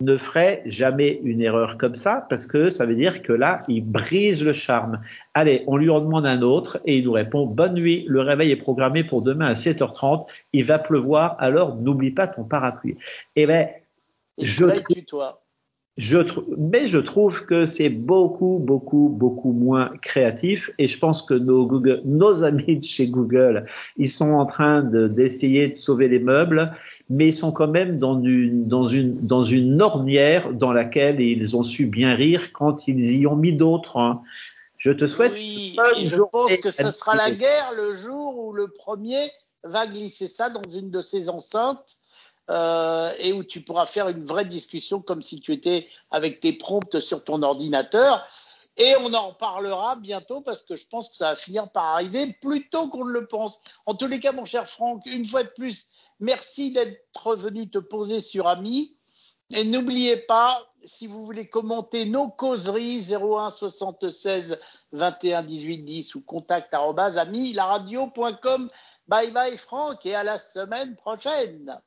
ne 0.00 0.16
ferait 0.16 0.62
jamais 0.66 1.20
une 1.22 1.40
erreur 1.40 1.78
comme 1.78 1.94
ça 1.94 2.26
parce 2.28 2.46
que 2.46 2.68
ça 2.68 2.84
veut 2.84 2.94
dire 2.94 3.22
que 3.22 3.32
là, 3.32 3.62
il 3.68 3.84
brise 3.84 4.44
le 4.44 4.52
charme. 4.52 5.00
Allez, 5.34 5.62
on 5.66 5.76
lui 5.76 5.88
en 5.88 6.00
demande 6.00 6.26
un 6.26 6.42
autre 6.42 6.80
et 6.84 6.98
il 6.98 7.04
nous 7.04 7.12
répond 7.12 7.46
Bonne 7.46 7.74
nuit, 7.74 8.04
le 8.08 8.20
réveil 8.20 8.50
est 8.50 8.56
programmé 8.56 9.04
pour 9.04 9.22
demain 9.22 9.46
à 9.46 9.54
7h30, 9.54 10.26
il 10.52 10.64
va 10.64 10.78
pleuvoir, 10.78 11.36
alors 11.38 11.76
n'oublie 11.76 12.10
pas 12.10 12.26
ton 12.26 12.44
parapluie. 12.44 12.96
Eh 13.36 13.46
ben, 13.46 13.68
je, 14.38 14.66
toi. 15.06 15.43
Je 15.96 16.18
mais 16.58 16.88
je 16.88 16.98
trouve 16.98 17.46
que 17.46 17.66
c'est 17.66 17.88
beaucoup, 17.88 18.58
beaucoup, 18.58 19.08
beaucoup 19.08 19.52
moins 19.52 19.92
créatif 20.02 20.72
et 20.78 20.88
je 20.88 20.98
pense 20.98 21.22
que 21.22 21.34
nos, 21.34 21.66
Google, 21.66 22.02
nos 22.04 22.42
amis 22.42 22.78
de 22.78 22.84
chez 22.84 23.06
Google, 23.06 23.66
ils 23.96 24.10
sont 24.10 24.32
en 24.32 24.44
train 24.44 24.82
d'essayer 24.82 25.68
de, 25.68 25.74
sauver 25.74 26.08
les 26.08 26.18
meubles, 26.18 26.76
mais 27.10 27.28
ils 27.28 27.34
sont 27.34 27.52
quand 27.52 27.68
même 27.68 28.00
dans 28.00 28.20
une, 28.20 28.66
dans 28.66 28.88
une, 28.88 29.24
dans 29.24 29.44
une 29.44 29.80
ornière 29.80 30.52
dans 30.52 30.72
laquelle 30.72 31.20
ils 31.20 31.56
ont 31.56 31.62
su 31.62 31.86
bien 31.86 32.16
rire 32.16 32.52
quand 32.52 32.88
ils 32.88 33.20
y 33.20 33.26
ont 33.28 33.36
mis 33.36 33.56
d'autres. 33.56 33.96
Hein. 33.98 34.22
Je 34.78 34.90
te 34.90 35.06
souhaite. 35.06 35.32
Oui, 35.32 35.76
je 36.04 36.16
pense 36.16 36.56
que 36.56 36.72
ce 36.72 36.90
sera 36.90 37.14
la 37.14 37.30
guerre 37.30 37.72
le 37.76 37.94
jour 37.94 38.36
où 38.36 38.52
le 38.52 38.66
premier 38.66 39.30
va 39.62 39.86
glisser 39.86 40.26
ça 40.26 40.50
dans 40.50 40.68
une 40.72 40.90
de 40.90 41.02
ses 41.02 41.28
enceintes 41.28 42.00
euh, 42.50 43.12
et 43.18 43.32
où 43.32 43.42
tu 43.42 43.62
pourras 43.62 43.86
faire 43.86 44.08
une 44.08 44.26
vraie 44.26 44.44
discussion 44.44 45.00
comme 45.00 45.22
si 45.22 45.40
tu 45.40 45.52
étais 45.52 45.88
avec 46.10 46.40
tes 46.40 46.52
prompts 46.52 47.00
sur 47.00 47.24
ton 47.24 47.42
ordinateur. 47.42 48.26
Et 48.76 48.94
on 49.00 49.14
en 49.14 49.32
parlera 49.32 49.96
bientôt 49.96 50.40
parce 50.40 50.62
que 50.64 50.76
je 50.76 50.86
pense 50.86 51.08
que 51.08 51.16
ça 51.16 51.30
va 51.30 51.36
finir 51.36 51.70
par 51.70 51.84
arriver 51.84 52.36
plus 52.40 52.68
tôt 52.68 52.88
qu'on 52.88 53.04
ne 53.04 53.12
le 53.12 53.26
pense. 53.26 53.60
En 53.86 53.94
tous 53.94 54.08
les 54.08 54.18
cas, 54.18 54.32
mon 54.32 54.44
cher 54.44 54.68
Franck, 54.68 55.06
une 55.06 55.24
fois 55.24 55.44
de 55.44 55.48
plus, 55.50 55.86
merci 56.20 56.72
d'être 56.72 57.36
venu 57.36 57.70
te 57.70 57.78
poser 57.78 58.20
sur 58.20 58.48
Ami. 58.48 58.96
Et 59.50 59.64
n'oubliez 59.64 60.16
pas, 60.16 60.66
si 60.84 61.06
vous 61.06 61.24
voulez 61.24 61.48
commenter 61.48 62.06
nos 62.06 62.28
causeries, 62.28 63.06
01 63.12 63.50
76 63.50 64.58
21 64.92 65.42
18 65.42 65.78
10 65.78 66.14
ou 66.16 66.22
contact 66.22 66.72
la 66.72 67.64
radio.com. 67.64 68.70
Bye 69.06 69.30
bye 69.30 69.56
Franck 69.56 70.04
et 70.06 70.14
à 70.14 70.24
la 70.24 70.38
semaine 70.38 70.96
prochaine. 70.96 71.78